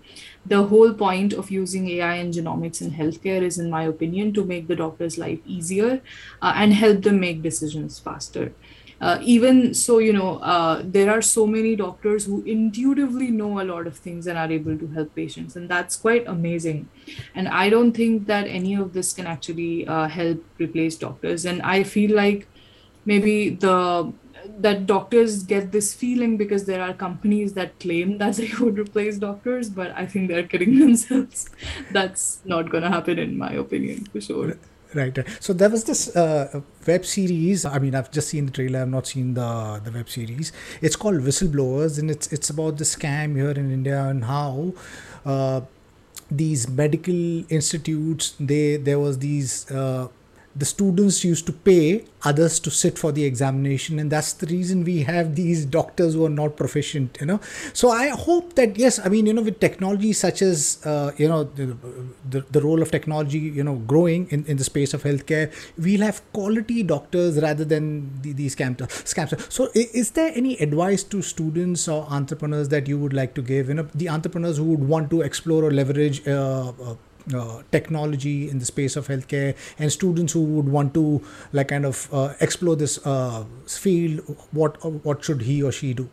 The 0.46 0.62
whole 0.62 0.94
point 0.94 1.32
of 1.32 1.50
using 1.50 1.88
AI 1.88 2.14
and 2.14 2.32
genomics 2.32 2.80
in 2.80 2.92
healthcare 2.92 3.42
is, 3.42 3.58
in 3.58 3.70
my 3.70 3.82
opinion, 3.82 4.32
to 4.34 4.44
make 4.44 4.68
the 4.68 4.76
doctor's 4.76 5.18
life 5.18 5.40
easier 5.44 6.00
uh, 6.42 6.52
and 6.54 6.72
help 6.74 7.02
them 7.02 7.18
make 7.18 7.42
decisions 7.42 7.98
faster. 7.98 8.52
Uh, 9.00 9.18
even 9.22 9.74
so, 9.74 9.98
you 9.98 10.12
know, 10.12 10.38
uh, 10.38 10.82
there 10.84 11.10
are 11.10 11.20
so 11.20 11.46
many 11.46 11.76
doctors 11.76 12.24
who 12.24 12.42
intuitively 12.42 13.30
know 13.30 13.60
a 13.60 13.64
lot 13.64 13.86
of 13.86 13.96
things 13.96 14.26
and 14.26 14.38
are 14.38 14.50
able 14.50 14.78
to 14.78 14.86
help 14.88 15.14
patients, 15.14 15.56
and 15.56 15.68
that's 15.68 15.96
quite 15.96 16.26
amazing. 16.26 16.88
And 17.34 17.48
I 17.48 17.70
don't 17.70 17.92
think 17.92 18.26
that 18.26 18.46
any 18.46 18.74
of 18.74 18.92
this 18.92 19.12
can 19.12 19.26
actually 19.26 19.86
uh, 19.86 20.08
help 20.08 20.44
replace 20.58 20.96
doctors. 20.96 21.44
And 21.44 21.60
I 21.62 21.82
feel 21.82 22.14
like 22.14 22.46
maybe 23.04 23.50
the 23.50 24.12
that 24.58 24.86
doctors 24.86 25.42
get 25.42 25.72
this 25.72 25.94
feeling 25.94 26.36
because 26.36 26.66
there 26.66 26.82
are 26.82 26.92
companies 26.92 27.54
that 27.54 27.78
claim 27.80 28.18
that 28.22 28.36
they 28.36 28.50
would 28.60 28.78
replace 28.78 29.18
doctors, 29.18 29.70
but 29.70 29.92
I 29.96 30.06
think 30.06 30.28
they're 30.28 30.46
kidding 30.46 30.78
themselves. 30.84 31.48
That's 31.90 32.40
not 32.44 32.70
going 32.70 32.82
to 32.82 32.90
happen, 32.90 33.18
in 33.18 33.38
my 33.38 33.52
opinion, 33.52 34.06
for 34.06 34.20
sure. 34.20 34.58
Right. 34.94 35.18
So 35.40 35.52
there 35.52 35.68
was 35.70 35.84
this 35.84 36.14
uh, 36.14 36.60
web 36.86 37.04
series. 37.04 37.64
I 37.64 37.80
mean, 37.80 37.96
I've 37.96 38.12
just 38.12 38.28
seen 38.28 38.46
the 38.46 38.52
trailer. 38.52 38.82
I've 38.82 38.88
not 38.88 39.08
seen 39.08 39.34
the 39.34 39.80
the 39.84 39.90
web 39.90 40.08
series. 40.08 40.52
It's 40.80 40.94
called 40.94 41.16
Whistleblowers, 41.16 41.98
and 41.98 42.10
it's 42.12 42.32
it's 42.32 42.48
about 42.48 42.78
the 42.78 42.84
scam 42.84 43.34
here 43.34 43.50
in 43.50 43.72
India 43.72 44.00
and 44.04 44.24
how 44.24 44.72
uh, 45.26 45.62
these 46.30 46.68
medical 46.68 47.44
institutes. 47.48 48.34
They 48.38 48.76
there 48.76 49.00
was 49.00 49.18
these. 49.18 49.68
Uh, 49.70 50.08
the 50.56 50.64
students 50.64 51.24
used 51.24 51.46
to 51.46 51.52
pay 51.52 52.04
others 52.22 52.58
to 52.60 52.70
sit 52.70 52.98
for 52.98 53.12
the 53.12 53.24
examination. 53.24 53.98
And 53.98 54.10
that's 54.10 54.32
the 54.32 54.46
reason 54.46 54.84
we 54.84 55.02
have 55.02 55.34
these 55.34 55.64
doctors 55.64 56.14
who 56.14 56.24
are 56.24 56.30
not 56.30 56.56
proficient 56.56 57.18
you 57.20 57.26
know. 57.26 57.40
So 57.72 57.90
i 57.90 58.08
hope 58.08 58.54
that 58.54 58.76
yes 58.76 58.98
i 59.04 59.08
mean 59.08 59.26
you 59.26 59.34
know 59.36 59.42
with 59.42 59.60
technology 59.60 60.12
such 60.12 60.42
as 60.42 60.84
uh, 60.84 61.12
you 61.16 61.28
know 61.28 61.44
the, 61.44 61.76
the, 62.30 62.40
the, 62.50 62.60
role 62.60 62.82
of 62.82 62.90
technology 62.90 63.38
you 63.38 63.64
know 63.64 63.76
growing 63.92 64.26
in, 64.30 64.44
in 64.46 64.56
the 64.56 64.64
space 64.64 64.94
of 64.94 65.02
healthcare 65.02 65.52
we'll 65.78 66.00
have 66.08 66.20
quality 66.32 66.82
doctors 66.82 67.40
rather 67.40 67.64
than 67.64 68.10
the, 68.22 68.32
these 68.32 68.56
scams 68.56 68.78
scams 69.12 69.52
so 69.52 69.68
is 69.74 70.12
there 70.12 70.32
any 70.34 70.56
advice 70.58 71.02
to 71.02 71.22
students 71.22 71.88
or 71.88 72.06
entrepreneurs 72.10 72.68
that 72.68 72.88
you 72.88 72.98
would 72.98 73.12
like 73.12 73.34
to 73.34 73.42
give 73.42 73.68
you 73.68 73.74
know 73.74 73.88
the 73.94 74.08
entrepreneurs 74.08 74.56
who 74.56 74.64
would 74.64 74.88
want 74.94 75.10
to 75.10 75.20
explore 75.22 75.64
or 75.64 75.70
leverage 75.70 76.26
uh, 76.26 76.72
uh, 76.82 76.94
uh, 77.32 77.62
technology 77.70 78.50
in 78.50 78.58
the 78.58 78.64
space 78.64 78.96
of 78.96 79.08
healthcare 79.08 79.56
and 79.78 79.92
students 79.92 80.32
who 80.32 80.42
would 80.42 80.68
want 80.68 80.92
to 80.94 81.22
like 81.52 81.68
kind 81.68 81.86
of 81.86 82.08
uh, 82.12 82.34
explore 82.40 82.76
this 82.76 82.98
uh, 83.06 83.44
field 83.66 84.20
what 84.52 84.76
what 85.04 85.24
should 85.24 85.42
he 85.42 85.62
or 85.62 85.72
she 85.72 85.94
do? 85.94 86.08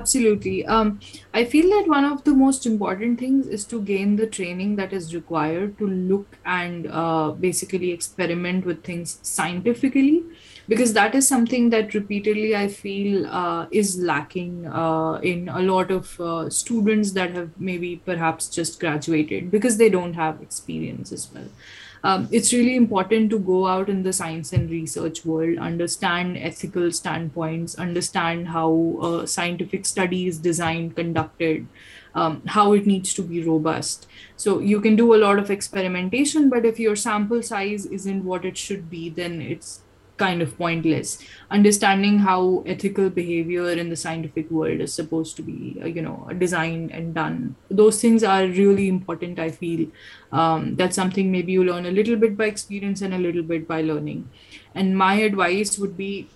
Absolutely. 0.00 0.64
Um, 0.64 1.00
i 1.34 1.44
feel 1.44 1.68
that 1.70 1.88
one 1.88 2.04
of 2.04 2.22
the 2.24 2.32
most 2.32 2.66
important 2.66 3.18
things 3.18 3.48
is 3.48 3.64
to 3.72 3.80
gain 3.82 4.14
the 4.16 4.26
training 4.26 4.76
that 4.76 4.92
is 4.92 5.14
required 5.14 5.76
to 5.78 5.88
look 5.88 6.38
and 6.44 6.86
uh, 6.86 7.30
basically 7.30 7.90
experiment 7.90 8.64
with 8.64 8.84
things 8.84 9.18
scientifically 9.22 10.22
because 10.68 10.92
that 10.92 11.14
is 11.14 11.26
something 11.26 11.70
that 11.70 11.94
repeatedly 11.94 12.54
I 12.54 12.68
feel 12.68 13.26
uh, 13.26 13.66
is 13.70 13.98
lacking 13.98 14.66
uh, 14.66 15.14
in 15.22 15.48
a 15.48 15.62
lot 15.62 15.90
of 15.90 16.20
uh, 16.20 16.50
students 16.50 17.12
that 17.12 17.34
have 17.34 17.50
maybe 17.58 17.96
perhaps 18.04 18.48
just 18.48 18.78
graduated 18.78 19.50
because 19.50 19.78
they 19.78 19.88
don't 19.88 20.12
have 20.12 20.42
experience 20.42 21.10
as 21.10 21.32
well. 21.32 21.48
Um, 22.04 22.28
it's 22.30 22.52
really 22.52 22.76
important 22.76 23.30
to 23.30 23.38
go 23.38 23.66
out 23.66 23.88
in 23.88 24.02
the 24.02 24.12
science 24.12 24.52
and 24.52 24.70
research 24.70 25.24
world, 25.24 25.58
understand 25.58 26.36
ethical 26.36 26.92
standpoints, 26.92 27.74
understand 27.76 28.48
how 28.48 28.98
uh, 29.00 29.26
scientific 29.26 29.84
study 29.84 30.28
is 30.28 30.38
designed, 30.38 30.94
conducted, 30.94 31.66
um, 32.14 32.42
how 32.46 32.72
it 32.72 32.86
needs 32.86 33.14
to 33.14 33.22
be 33.22 33.42
robust. 33.42 34.06
So 34.36 34.60
you 34.60 34.80
can 34.80 34.94
do 34.94 35.14
a 35.14 35.16
lot 35.18 35.38
of 35.38 35.50
experimentation, 35.50 36.48
but 36.48 36.64
if 36.64 36.78
your 36.78 36.94
sample 36.94 37.42
size 37.42 37.86
isn't 37.86 38.24
what 38.24 38.44
it 38.44 38.56
should 38.56 38.88
be, 38.88 39.08
then 39.08 39.40
it's 39.40 39.80
kind 40.18 40.42
of 40.42 40.56
pointless. 40.58 41.22
Understanding 41.50 42.18
how 42.18 42.62
ethical 42.66 43.08
behavior 43.10 43.70
in 43.70 43.88
the 43.88 43.96
scientific 43.96 44.50
world 44.50 44.80
is 44.80 44.92
supposed 44.92 45.36
to 45.36 45.42
be 45.42 45.78
uh, 45.82 45.86
you 45.86 46.02
know 46.02 46.28
designed 46.38 46.90
and 46.90 47.14
done. 47.14 47.56
Those 47.70 48.00
things 48.00 48.24
are 48.24 48.44
really 48.46 48.88
important 48.88 49.38
i 49.38 49.50
feel. 49.50 49.86
Um, 50.32 50.76
that's 50.76 50.96
something 50.96 51.32
maybe 51.32 51.52
you 51.52 51.64
learn 51.64 51.86
a 51.86 51.90
little 51.90 52.16
bit 52.16 52.36
by 52.36 52.46
experience 52.46 53.00
and 53.02 53.14
a 53.14 53.18
little 53.18 53.42
bit 53.42 53.66
by 53.68 53.80
learning. 53.82 54.28
And 54.74 54.96
my 54.96 55.14
advice 55.14 55.78
would 55.78 55.96
be 55.96 56.28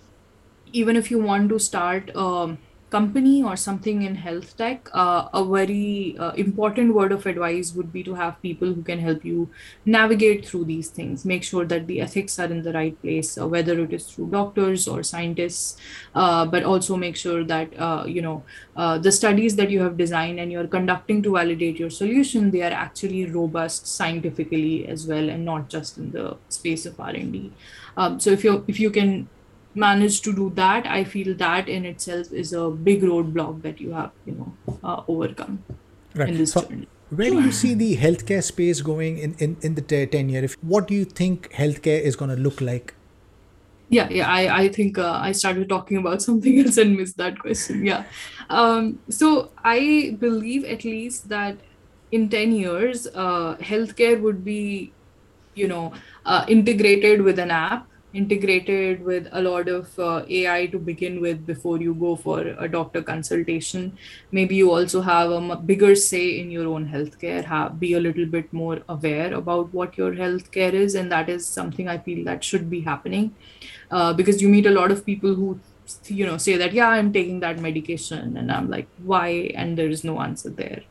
even 0.71 0.95
if 0.95 1.11
you 1.11 1.19
want 1.19 1.49
to 1.49 1.59
start 1.59 2.15
um, 2.15 2.57
company 2.95 3.35
or 3.43 3.55
something 3.55 4.03
in 4.03 4.15
health 4.15 4.55
tech, 4.57 4.89
uh, 4.93 5.27
a 5.33 5.43
very 5.43 6.15
uh, 6.19 6.31
important 6.45 6.93
word 6.93 7.11
of 7.11 7.25
advice 7.25 7.73
would 7.73 7.91
be 7.91 8.03
to 8.03 8.13
have 8.13 8.41
people 8.41 8.73
who 8.73 8.83
can 8.83 8.99
help 8.99 9.25
you 9.25 9.49
navigate 9.85 10.47
through 10.47 10.65
these 10.65 10.89
things. 10.89 11.25
Make 11.25 11.43
sure 11.43 11.65
that 11.65 11.87
the 11.87 12.01
ethics 12.01 12.39
are 12.39 12.51
in 12.57 12.61
the 12.63 12.73
right 12.73 12.99
place, 13.01 13.37
uh, 13.37 13.47
whether 13.47 13.79
it 13.79 13.93
is 13.93 14.05
through 14.05 14.29
doctors 14.31 14.87
or 14.87 15.03
scientists, 15.03 15.77
uh, 16.15 16.45
but 16.45 16.63
also 16.63 16.97
make 16.97 17.15
sure 17.15 17.43
that 17.43 17.79
uh, 17.79 18.03
you 18.05 18.21
know 18.21 18.43
uh, 18.75 18.97
the 18.97 19.11
studies 19.11 19.55
that 19.55 19.69
you 19.69 19.81
have 19.81 19.97
designed 19.97 20.39
and 20.39 20.51
you're 20.51 20.67
conducting 20.67 21.21
to 21.21 21.33
validate 21.33 21.79
your 21.79 21.89
solution 21.89 22.51
they 22.51 22.61
are 22.61 22.71
actually 22.71 23.25
robust 23.25 23.87
scientifically 23.87 24.87
as 24.87 25.07
well 25.07 25.29
and 25.29 25.45
not 25.45 25.69
just 25.69 25.97
in 25.97 26.11
the 26.11 26.37
space 26.49 26.85
of 26.85 26.99
r&d 26.99 27.51
um, 27.97 28.19
so 28.19 28.29
if 28.31 28.43
you 28.43 28.63
if 28.67 28.79
you 28.79 28.89
can 28.89 29.27
manage 29.75 30.21
to 30.21 30.33
do 30.33 30.49
that 30.55 30.85
i 30.85 31.03
feel 31.03 31.33
that 31.35 31.67
in 31.67 31.85
itself 31.85 32.31
is 32.31 32.53
a 32.53 32.69
big 32.69 33.01
roadblock 33.01 33.61
that 33.61 33.79
you 33.81 33.91
have 33.91 34.11
you 34.25 34.33
know 34.33 34.77
uh, 34.83 35.01
overcome 35.07 35.63
right. 36.15 36.29
in 36.29 36.37
this 36.37 36.51
so, 36.51 36.61
journey. 36.61 36.87
where 37.09 37.29
do 37.29 37.41
you 37.41 37.51
see 37.51 37.73
the 37.73 37.95
healthcare 37.97 38.43
space 38.43 38.81
going 38.81 39.17
in, 39.17 39.35
in, 39.39 39.57
in 39.61 39.75
the 39.75 39.81
10 39.81 40.29
year? 40.29 40.43
If 40.43 40.55
what 40.61 40.87
do 40.87 40.95
you 40.95 41.05
think 41.05 41.51
healthcare 41.53 42.01
is 42.01 42.15
going 42.15 42.35
to 42.35 42.41
look 42.41 42.61
like? 42.61 42.93
Yeah 43.89 44.09
yeah 44.09 44.27
i, 44.27 44.63
I 44.63 44.69
think 44.69 44.97
uh, 44.97 45.19
i 45.21 45.31
started 45.31 45.69
talking 45.69 45.97
about 45.97 46.21
something 46.27 46.59
else 46.59 46.77
and 46.77 46.97
missed 46.97 47.17
that 47.17 47.37
question 47.39 47.85
yeah. 47.85 48.05
Um, 48.49 48.99
so 49.09 49.51
i 49.63 50.15
believe 50.19 50.65
at 50.65 50.83
least 50.83 51.29
that 51.29 51.57
in 52.11 52.29
10 52.29 52.51
years 52.53 53.07
uh, 53.07 53.55
healthcare 53.59 54.19
would 54.19 54.43
be 54.43 54.91
you 55.55 55.67
know 55.67 55.93
uh, 56.25 56.45
integrated 56.47 57.21
with 57.21 57.39
an 57.39 57.51
app 57.51 57.87
integrated 58.13 59.03
with 59.03 59.27
a 59.31 59.41
lot 59.41 59.67
of 59.67 59.97
uh, 59.99 60.23
AI 60.29 60.67
to 60.67 60.77
begin 60.77 61.19
with 61.19 61.45
before 61.45 61.79
you 61.81 61.93
go 61.95 62.15
for 62.15 62.41
a 62.41 62.67
doctor 62.67 63.01
consultation. 63.01 63.97
Maybe 64.31 64.55
you 64.55 64.71
also 64.71 65.01
have 65.01 65.31
a 65.31 65.55
bigger 65.55 65.95
say 65.95 66.39
in 66.39 66.51
your 66.51 66.67
own 66.67 66.87
healthcare, 66.87 67.79
be 67.79 67.93
a 67.93 67.99
little 67.99 68.25
bit 68.25 68.51
more 68.53 68.81
aware 68.87 69.33
about 69.33 69.73
what 69.73 69.97
your 69.97 70.11
healthcare 70.13 70.73
is. 70.73 70.95
And 70.95 71.11
that 71.11 71.29
is 71.29 71.45
something 71.45 71.87
I 71.87 71.97
feel 71.97 72.23
that 72.25 72.43
should 72.43 72.69
be 72.69 72.81
happening 72.81 73.35
uh, 73.91 74.13
because 74.13 74.41
you 74.41 74.49
meet 74.49 74.65
a 74.65 74.71
lot 74.71 74.91
of 74.91 75.05
people 75.05 75.33
who 75.33 75.59
you 76.07 76.25
know 76.25 76.37
say 76.37 76.55
that 76.57 76.73
yeah 76.73 76.87
i'm 76.87 77.11
taking 77.11 77.39
that 77.39 77.59
medication 77.59 78.37
and 78.37 78.51
i'm 78.51 78.69
like 78.69 78.87
why? 79.03 79.51
And 79.55 79.77
there 79.77 79.89
is 79.89 80.03
no 80.03 80.21
answer 80.21 80.49
there. 80.49 80.81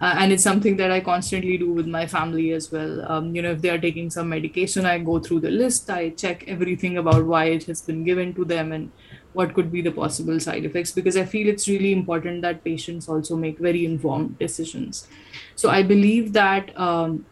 Uh, 0.00 0.14
and 0.18 0.32
it's 0.32 0.42
something 0.42 0.76
that 0.76 0.90
i 0.90 1.00
constantly 1.00 1.56
do 1.56 1.72
with 1.72 1.86
my 1.86 2.06
family 2.06 2.52
as 2.52 2.70
well. 2.72 3.10
Um, 3.10 3.34
you 3.34 3.42
know 3.42 3.52
if 3.52 3.62
they 3.62 3.70
are 3.70 3.78
taking 3.78 4.10
some 4.10 4.28
medication 4.28 4.86
i 4.86 4.98
go 4.98 5.18
through 5.20 5.40
the 5.40 5.50
list 5.50 5.90
i 5.90 6.10
check 6.10 6.44
everything 6.48 6.98
about 6.98 7.24
why 7.24 7.44
it 7.46 7.64
has 7.64 7.82
been 7.82 8.04
given 8.04 8.34
to 8.34 8.44
them 8.44 8.72
and 8.72 8.90
what 9.32 9.54
could 9.54 9.70
be 9.70 9.80
the 9.82 9.92
possible 9.92 10.40
side 10.40 10.64
effects 10.64 10.92
because 10.92 11.16
i 11.16 11.24
feel 11.24 11.48
it's 11.48 11.68
really 11.68 11.92
important 11.92 12.42
that 12.42 12.64
patients 12.64 13.08
also 13.08 13.36
make 13.36 13.58
very 13.58 13.84
informed 13.84 14.38
decisions. 14.38 15.06
So 15.54 15.70
i 15.70 15.82
believe 15.82 16.32
that 16.32 16.76
um, 16.78 17.26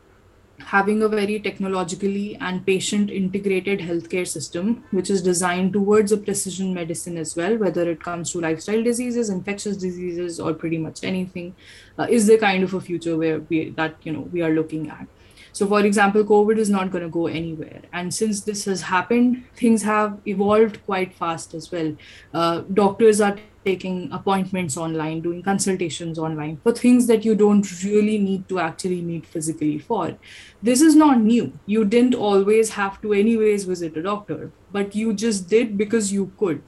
having 0.61 1.03
a 1.03 1.09
very 1.09 1.39
technologically 1.41 2.37
and 2.41 2.65
patient 2.67 3.11
integrated 3.11 3.81
healthcare 3.81 4.27
system, 4.27 4.85
which 4.91 5.11
is 5.11 5.23
designed 5.23 5.73
towards 5.73 6.13
a 6.13 6.17
precision 6.17 6.75
medicine 6.75 7.17
as 7.17 7.37
well, 7.37 7.57
whether 7.57 7.89
it 7.91 8.03
comes 8.03 8.33
to 8.33 8.41
lifestyle 8.41 8.83
diseases, 8.83 9.31
infectious 9.31 9.77
diseases, 9.77 10.41
or 10.41 10.53
pretty 10.55 10.79
much 10.79 11.05
anything, 11.05 11.55
uh, 11.99 12.07
is 12.11 12.27
the 12.27 12.39
kind 12.39 12.65
of 12.65 12.75
a 12.75 12.81
future 12.81 13.17
where 13.17 13.41
we 13.41 13.71
that 13.71 13.97
you 14.03 14.13
know 14.13 14.23
we 14.33 14.43
are 14.43 14.51
looking 14.51 14.91
at. 14.91 15.07
So, 15.53 15.67
for 15.67 15.81
example, 15.85 16.23
COVID 16.23 16.59
is 16.59 16.71
not 16.71 16.91
going 16.93 17.03
to 17.03 17.11
go 17.11 17.27
anywhere, 17.27 17.83
and 17.93 18.13
since 18.13 18.43
this 18.43 18.65
has 18.67 18.83
happened, 18.83 19.45
things 19.57 19.83
have 19.83 20.19
evolved 20.27 20.85
quite 20.85 21.15
fast 21.15 21.55
as 21.55 21.73
well. 21.73 21.97
Uh, 22.33 22.63
doctors 22.73 23.21
are 23.21 23.37
taking 23.69 23.99
appointments 24.19 24.77
online, 24.77 25.21
doing 25.21 25.43
consultations 25.43 26.19
online 26.19 26.57
for 26.63 26.73
things 26.73 27.07
that 27.13 27.25
you 27.25 27.35
don't 27.45 27.71
really 27.85 28.19
need 28.19 28.49
to 28.49 28.61
actually 28.69 29.01
meet 29.11 29.27
physically 29.27 29.79
for. 29.79 30.17
This 30.63 30.81
is 30.81 30.97
not 31.05 31.21
new. 31.21 31.53
You 31.67 31.85
didn't 31.85 32.15
always 32.31 32.71
have 32.81 33.01
to, 33.03 33.13
anyways, 33.13 33.65
visit 33.75 33.97
a 33.97 34.03
doctor, 34.03 34.51
but 34.73 34.95
you 34.95 35.15
just 35.25 35.49
did 35.49 35.79
because 35.85 36.13
you 36.19 36.33
could. 36.43 36.63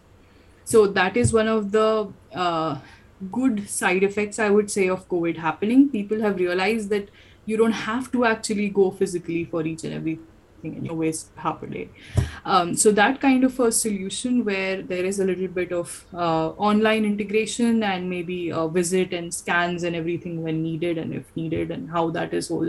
So 0.64 0.86
that 0.98 1.16
is 1.16 1.32
one 1.32 1.48
of 1.48 1.72
the 1.72 1.86
uh, 2.32 2.78
good 3.32 3.68
side 3.68 4.02
effects, 4.02 4.38
I 4.38 4.50
would 4.50 4.70
say, 4.70 4.88
of 4.88 5.08
COVID 5.08 5.38
happening. 5.38 5.88
People 5.88 6.20
have 6.20 6.36
realized 6.36 6.90
that 6.90 7.08
you 7.46 7.56
don't 7.56 7.72
have 7.72 8.12
to 8.12 8.24
actually 8.24 8.68
go 8.68 8.90
physically 8.90 9.44
for 9.44 9.66
each 9.66 9.84
and 9.84 9.94
every 9.94 10.18
in 10.64 10.84
your 10.84 11.02
a 11.02 11.66
day. 11.66 11.88
Um, 12.44 12.74
so 12.74 12.92
that 12.92 13.20
kind 13.20 13.44
of 13.44 13.58
a 13.60 13.70
solution 13.72 14.44
where 14.44 14.82
there 14.82 15.04
is 15.04 15.20
a 15.20 15.24
little 15.24 15.48
bit 15.48 15.72
of 15.72 16.04
uh, 16.14 16.48
online 16.50 17.04
integration 17.04 17.82
and 17.82 18.08
maybe 18.08 18.50
a 18.50 18.68
visit 18.68 19.12
and 19.12 19.32
scans 19.32 19.82
and 19.82 19.96
everything 19.96 20.42
when 20.42 20.62
needed 20.62 20.98
and 20.98 21.14
if 21.14 21.24
needed 21.36 21.70
and 21.70 21.90
how 21.90 22.10
that 22.10 22.34
is 22.34 22.50
all, 22.50 22.68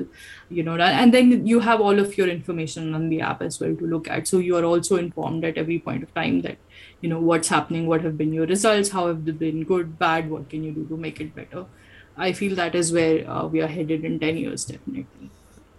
you 0.50 0.64
know, 0.64 0.76
and 0.78 1.14
then 1.14 1.46
you 1.46 1.60
have 1.60 1.82
all 1.82 2.00
of 2.00 2.18
your 2.18 2.28
information 2.28 2.94
on 2.96 3.10
the 3.10 3.22
app 3.22 3.42
as 3.42 3.60
well 3.60 3.76
to 3.76 3.86
look 3.86 4.08
at. 4.08 4.28
So 4.28 4.40
you 4.40 4.56
are 4.58 4.64
also 4.64 4.98
informed 4.98 5.46
at 5.46 5.58
every 5.58 5.80
point 5.80 6.04
of 6.04 6.14
time 6.14 6.42
that, 6.42 6.58
you 7.02 7.10
know, 7.10 7.20
what's 7.20 7.48
happening, 7.48 7.88
what 7.88 8.02
have 8.02 8.18
been 8.18 8.34
your 8.34 8.46
results, 8.46 8.90
how 8.90 9.08
have 9.08 9.26
they 9.26 9.32
been 9.32 9.64
good, 9.64 9.98
bad, 9.98 10.30
what 10.30 10.50
can 10.50 10.64
you 10.64 10.72
do 10.72 10.86
to 10.88 10.98
make 10.98 11.20
it 11.22 11.36
better. 11.36 11.66
I 12.18 12.34
feel 12.34 12.56
that 12.56 12.76
is 12.76 12.92
where 12.92 13.30
uh, 13.30 13.48
we 13.48 13.62
are 13.62 13.68
headed 13.68 14.06
in 14.06 14.20
10 14.20 14.38
years, 14.38 14.66
definitely. 14.66 15.30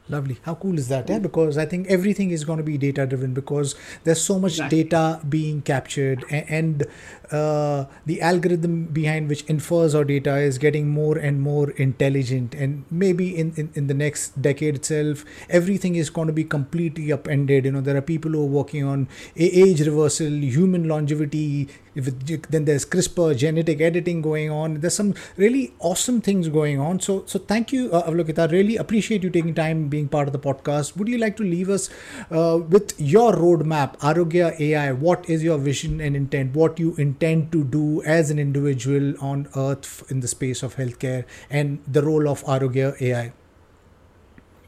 Lovely. 0.09 0.39
How 0.43 0.55
cool 0.57 0.79
is 0.79 0.89
that? 0.89 1.09
Yeah, 1.09 1.21
because 1.21 1.57
I 1.57 1.65
think 1.65 1.87
everything 1.89 2.31
is 2.31 2.45
going 2.45 2.59
to 2.59 2.65
be 2.65 2.77
data 2.77 3.07
driven 3.07 3.33
because 3.33 3.75
there's 4.05 4.21
so 4.21 4.39
much 4.39 4.53
exactly. 4.53 4.85
data 4.85 5.21
being 5.29 5.63
captured 5.63 6.25
and, 6.29 6.51
and 6.51 6.87
uh, 7.33 7.87
the 8.07 8.21
algorithm 8.21 8.85
behind 8.85 9.29
which 9.29 9.43
infers 9.45 9.95
our 9.95 10.05
data 10.05 10.37
is 10.37 10.59
getting 10.59 10.89
more 10.89 11.17
and 11.17 11.41
more 11.41 11.71
intelligent. 11.73 12.55
And 12.55 12.85
maybe 12.91 13.37
in, 13.37 13.53
in, 13.57 13.71
in 13.75 13.87
the 13.87 13.95
next 13.95 14.41
decade 14.41 14.77
itself, 14.77 15.25
everything 15.49 15.97
is 15.97 16.11
going 16.11 16.27
to 16.27 16.33
be 16.33 16.45
completely 16.45 17.11
upended. 17.13 17.65
You 17.65 17.73
know, 17.73 17.81
there 17.81 17.97
are 17.97 18.03
people 18.03 18.31
who 18.33 18.43
are 18.43 18.47
working 18.47 18.85
on 18.85 19.09
age 19.37 19.81
reversal, 19.81 20.29
human 20.31 20.89
longevity, 20.89 21.69
it, 21.95 22.51
then 22.51 22.65
there's 22.65 22.85
CRISPR 22.87 23.37
genetic 23.37 23.81
editing 23.81 24.23
going 24.23 24.51
on. 24.51 24.81
There's 24.81 24.95
some 24.95 25.15
really 25.37 25.75
awesome 25.79 26.21
things 26.21 26.49
going 26.49 26.81
on. 26.81 27.01
So 27.01 27.25
so 27.27 27.39
thank 27.39 27.73
you, 27.73 27.93
uh, 27.93 28.09
Avalokita. 28.11 28.51
Really 28.51 28.77
appreciate 28.77 29.23
you 29.23 29.31
taking 29.31 29.55
time 29.55 29.89
being 29.89 30.09
part 30.09 30.27
of 30.29 30.33
the 30.33 30.39
podcast. 30.39 30.97
Would 30.97 31.09
you 31.09 31.19
like 31.19 31.37
to 31.37 31.43
leave 31.43 31.69
us 31.69 31.91
uh, 32.31 32.59
with 32.69 32.95
your 32.99 33.33
roadmap, 33.33 33.99
Arogya 33.99 34.59
AI? 34.59 34.93
What 34.93 35.29
is 35.29 35.43
your 35.43 35.59
vision 35.59 36.01
and 36.01 36.17
intent? 36.17 36.55
What 36.55 36.79
you 36.79 36.95
intend 36.97 37.22
to 37.23 37.63
do 37.63 38.03
as 38.03 38.31
an 38.31 38.39
individual 38.39 39.15
on 39.21 39.47
Earth 39.57 40.11
in 40.11 40.19
the 40.19 40.27
space 40.27 40.63
of 40.63 40.75
healthcare 40.75 41.25
and 41.49 41.79
the 41.87 42.03
role 42.03 42.29
of 42.29 42.43
Arogya 42.45 43.01
AI? 43.01 43.33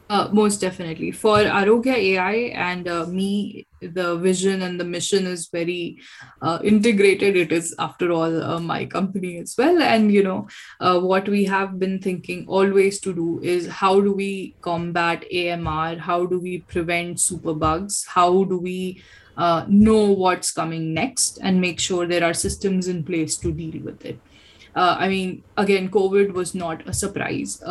Uh, 0.08 0.28
most 0.32 0.60
definitely. 0.60 1.10
For 1.10 1.38
Arogya 1.38 1.96
AI 1.96 2.34
and 2.54 2.86
uh, 2.86 3.06
me, 3.06 3.66
the 3.80 4.16
vision 4.18 4.62
and 4.62 4.78
the 4.78 4.84
mission 4.84 5.26
is 5.26 5.48
very 5.48 5.98
uh, 6.42 6.60
integrated. 6.62 7.36
It 7.36 7.50
is, 7.50 7.74
after 7.78 8.12
all, 8.12 8.42
uh, 8.42 8.60
my 8.60 8.84
company 8.84 9.38
as 9.38 9.56
well. 9.58 9.82
And, 9.82 10.12
you 10.12 10.22
know, 10.22 10.46
uh, 10.78 11.00
what 11.00 11.28
we 11.28 11.44
have 11.46 11.80
been 11.80 11.98
thinking 11.98 12.44
always 12.46 13.00
to 13.00 13.12
do 13.12 13.40
is 13.42 13.66
how 13.66 14.00
do 14.00 14.12
we 14.12 14.54
combat 14.60 15.24
AMR? 15.32 15.96
How 15.98 16.26
do 16.26 16.38
we 16.38 16.58
prevent 16.60 17.16
superbugs? 17.16 18.06
How 18.06 18.44
do 18.44 18.58
we 18.58 19.02
uh, 19.36 19.64
know 19.68 20.10
what's 20.10 20.52
coming 20.52 20.94
next 20.94 21.38
and 21.42 21.60
make 21.60 21.80
sure 21.80 22.06
there 22.06 22.24
are 22.24 22.34
systems 22.34 22.88
in 22.88 23.04
place 23.04 23.36
to 23.36 23.52
deal 23.52 23.82
with 23.82 24.04
it? 24.04 24.18
I 24.76 25.08
mean, 25.08 25.44
again, 25.56 25.88
COVID 25.88 26.32
was 26.32 26.52
not 26.52 26.88
a 26.88 26.92
surprise 26.92 27.62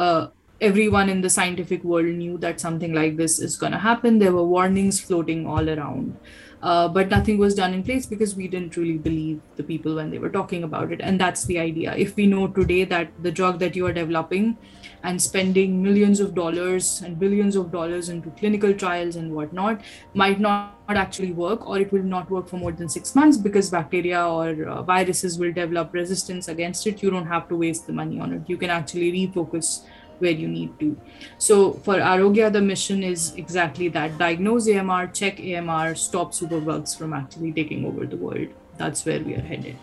everyone 0.64 1.10
in 1.10 1.20
the 1.22 1.30
scientific 1.30 1.84
world 1.84 2.06
knew 2.06 2.38
that 2.38 2.60
something 2.60 2.94
like 2.94 3.18
this 3.18 3.40
is 3.40 3.58
going 3.58 3.74
to 3.74 3.78
happen. 3.78 4.20
There 4.20 4.32
were 4.32 4.46
warnings 4.46 5.00
floating 5.00 5.46
all 5.46 5.70
around. 5.70 6.18
Uh, 6.62 6.88
but 6.88 7.10
nothing 7.10 7.38
was 7.38 7.56
done 7.56 7.74
in 7.74 7.84
place 7.84 8.06
because 8.06 8.36
we 8.36 8.48
didn't 8.48 8.78
really 8.78 8.98
believe 8.98 9.42
the 9.58 9.64
people 9.64 9.96
when 9.96 10.10
they 10.10 10.20
were 10.20 10.30
talking 10.30 10.64
about 10.64 10.94
it. 10.94 11.02
And 11.02 11.20
that's 11.20 11.44
the 11.44 11.60
idea. 11.60 11.94
If 11.98 12.16
we 12.16 12.26
know 12.26 12.48
today 12.48 12.86
that 12.86 13.12
the 13.22 13.32
drug 13.32 13.60
that 13.60 13.76
you 13.76 13.86
are 13.86 13.92
developing 13.92 14.58
and 15.04 15.22
spending 15.22 15.84
millions 15.84 16.20
of 16.20 16.34
dollars 16.34 17.02
and 17.02 17.20
billions 17.20 17.56
of 17.56 17.72
dollars 17.72 18.10
into 18.10 18.30
clinical 18.32 18.74
trials 18.74 19.16
and 19.18 19.34
whatnot 19.34 19.82
might 20.14 20.40
not 20.40 20.72
actually 20.90 21.32
work, 21.32 21.68
or 21.68 21.80
it 21.80 21.92
will 21.92 22.04
not 22.04 22.30
work 22.32 22.48
for 22.48 22.58
more 22.58 22.72
than 22.72 22.88
six 22.88 23.14
months 23.16 23.38
because 23.38 23.70
bacteria 23.70 24.26
or 24.26 24.66
uh, 24.66 24.82
viruses 24.82 25.38
will 25.38 25.52
develop 25.52 25.94
resistance 25.94 26.48
against 26.48 26.88
it, 26.88 27.04
you 27.04 27.12
don't 27.12 27.28
have 27.28 27.48
to 27.50 27.56
waste 27.56 27.86
the 27.86 27.94
money 27.94 28.20
on 28.20 28.34
it. 28.34 28.42
You 28.48 28.58
can 28.58 28.70
actually 28.70 29.12
refocus 29.12 29.84
where 30.20 30.32
you 30.32 30.48
need 30.48 30.80
to. 30.80 30.96
So 31.38 31.74
for 31.74 31.96
Arogya, 31.96 32.52
the 32.52 32.62
mission 32.62 33.04
is 33.04 33.34
exactly 33.36 33.90
that 33.90 34.18
diagnose 34.18 34.70
AMR, 34.70 35.08
check 35.08 35.40
AMR, 35.40 35.96
stop 35.96 36.32
superbugs 36.32 36.98
from 36.98 37.14
actually 37.14 37.52
taking 37.52 37.86
over 37.86 38.06
the 38.06 38.18
world. 38.18 38.48
That's 38.78 39.06
where 39.06 39.20
we 39.20 39.36
are 39.36 39.42
headed. 39.42 39.76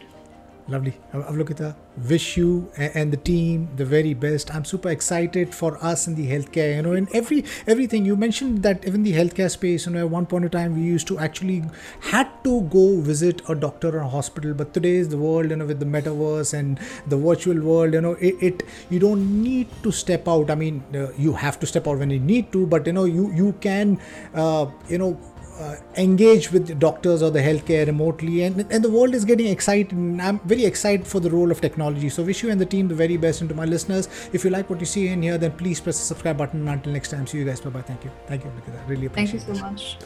Lovely. 0.71 0.95
Avalokita, 1.13 1.75
wish 2.09 2.37
you 2.37 2.71
and 2.77 3.13
the 3.13 3.17
team 3.17 3.69
the 3.75 3.85
very 3.85 4.15
best. 4.15 4.55
I'm 4.55 4.65
super 4.65 4.89
excited 4.91 5.53
for 5.53 5.77
us 5.85 6.07
in 6.07 6.15
the 6.15 6.29
healthcare. 6.31 6.77
You 6.77 6.83
know, 6.83 6.93
in 6.93 7.09
every 7.13 7.45
everything 7.67 8.07
you 8.07 8.15
mentioned 8.15 8.63
that 8.63 8.87
even 8.87 9.03
the 9.03 9.13
healthcare 9.13 9.51
space. 9.51 9.87
You 9.87 9.93
know, 9.95 9.99
at 9.99 10.11
one 10.11 10.27
point 10.27 10.45
in 10.45 10.51
time 10.53 10.77
we 10.77 10.83
used 10.83 11.09
to 11.09 11.19
actually 11.19 11.65
had 12.13 12.29
to 12.45 12.61
go 12.77 13.01
visit 13.01 13.43
a 13.49 13.57
doctor 13.57 13.89
or 13.97 14.03
a 14.03 14.09
hospital, 14.09 14.55
but 14.55 14.73
today's 14.73 15.09
the 15.09 15.19
world. 15.19 15.51
You 15.51 15.57
know, 15.57 15.67
with 15.67 15.81
the 15.81 15.87
metaverse 15.87 16.55
and 16.55 16.79
the 17.09 17.17
virtual 17.17 17.61
world. 17.61 17.95
You 17.95 18.03
know, 18.03 18.13
it, 18.31 18.37
it 18.51 18.63
you 18.91 19.01
don't 19.01 19.43
need 19.43 19.67
to 19.83 19.91
step 19.91 20.29
out. 20.29 20.53
I 20.53 20.55
mean, 20.55 20.85
uh, 20.95 21.09
you 21.19 21.33
have 21.33 21.59
to 21.61 21.67
step 21.67 21.89
out 21.89 21.99
when 21.99 22.11
you 22.11 22.21
need 22.21 22.53
to, 22.53 22.65
but 22.67 22.87
you 22.87 22.93
know, 22.93 23.07
you 23.07 23.33
you 23.33 23.55
can, 23.61 23.99
uh, 24.35 24.67
you 24.89 24.99
know 24.99 25.19
uh, 25.61 25.77
engage 25.97 26.51
with 26.53 26.79
doctors 26.79 27.23
or 27.23 27.31
the 27.31 27.41
healthcare 27.41 27.87
remotely 27.87 28.43
and, 28.45 28.61
and 28.73 28.83
the 28.83 28.91
world 28.91 29.15
is 29.15 29.25
getting 29.25 29.47
excited 29.47 29.93
and 29.93 30.23
i'm 30.23 30.39
very 30.41 30.65
excited 30.65 31.07
for 31.07 31.21
the 31.21 31.31
role 31.31 31.51
of 31.51 31.61
technology. 31.61 32.09
So 32.09 32.23
wish 32.23 32.43
you 32.43 32.51
and 32.51 32.61
the 32.61 32.67
team 32.67 32.89
the 32.89 32.95
very 32.95 33.17
best. 33.17 33.41
And 33.41 33.49
to 33.51 33.55
my 33.55 33.65
listeners 33.65 34.09
if 34.33 34.45
you 34.45 34.51
like 34.51 34.71
what 34.71 34.81
you 34.81 34.87
see 34.87 35.09
in 35.09 35.23
here 35.23 35.39
then 35.39 35.53
please 35.53 35.81
press 35.81 35.99
the 35.99 36.05
subscribe 36.05 36.39
button. 36.39 36.67
Until 36.69 36.93
next 36.93 37.11
time 37.11 37.27
see 37.27 37.39
you 37.39 37.45
guys. 37.45 37.61
Bye 37.61 37.71
bye 37.71 37.83
thank 37.83 38.05
you. 38.05 38.11
Thank 38.27 38.45
you 38.45 38.51
I 38.51 38.89
really 38.89 39.07
appreciate 39.07 39.43
it 39.43 39.45
thank 39.45 39.49
you 39.49 39.61
so 39.61 39.67
it. 39.67 39.71
much. 39.71 39.99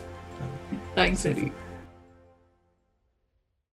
Thanks 0.94 1.24
eddie 1.26 1.52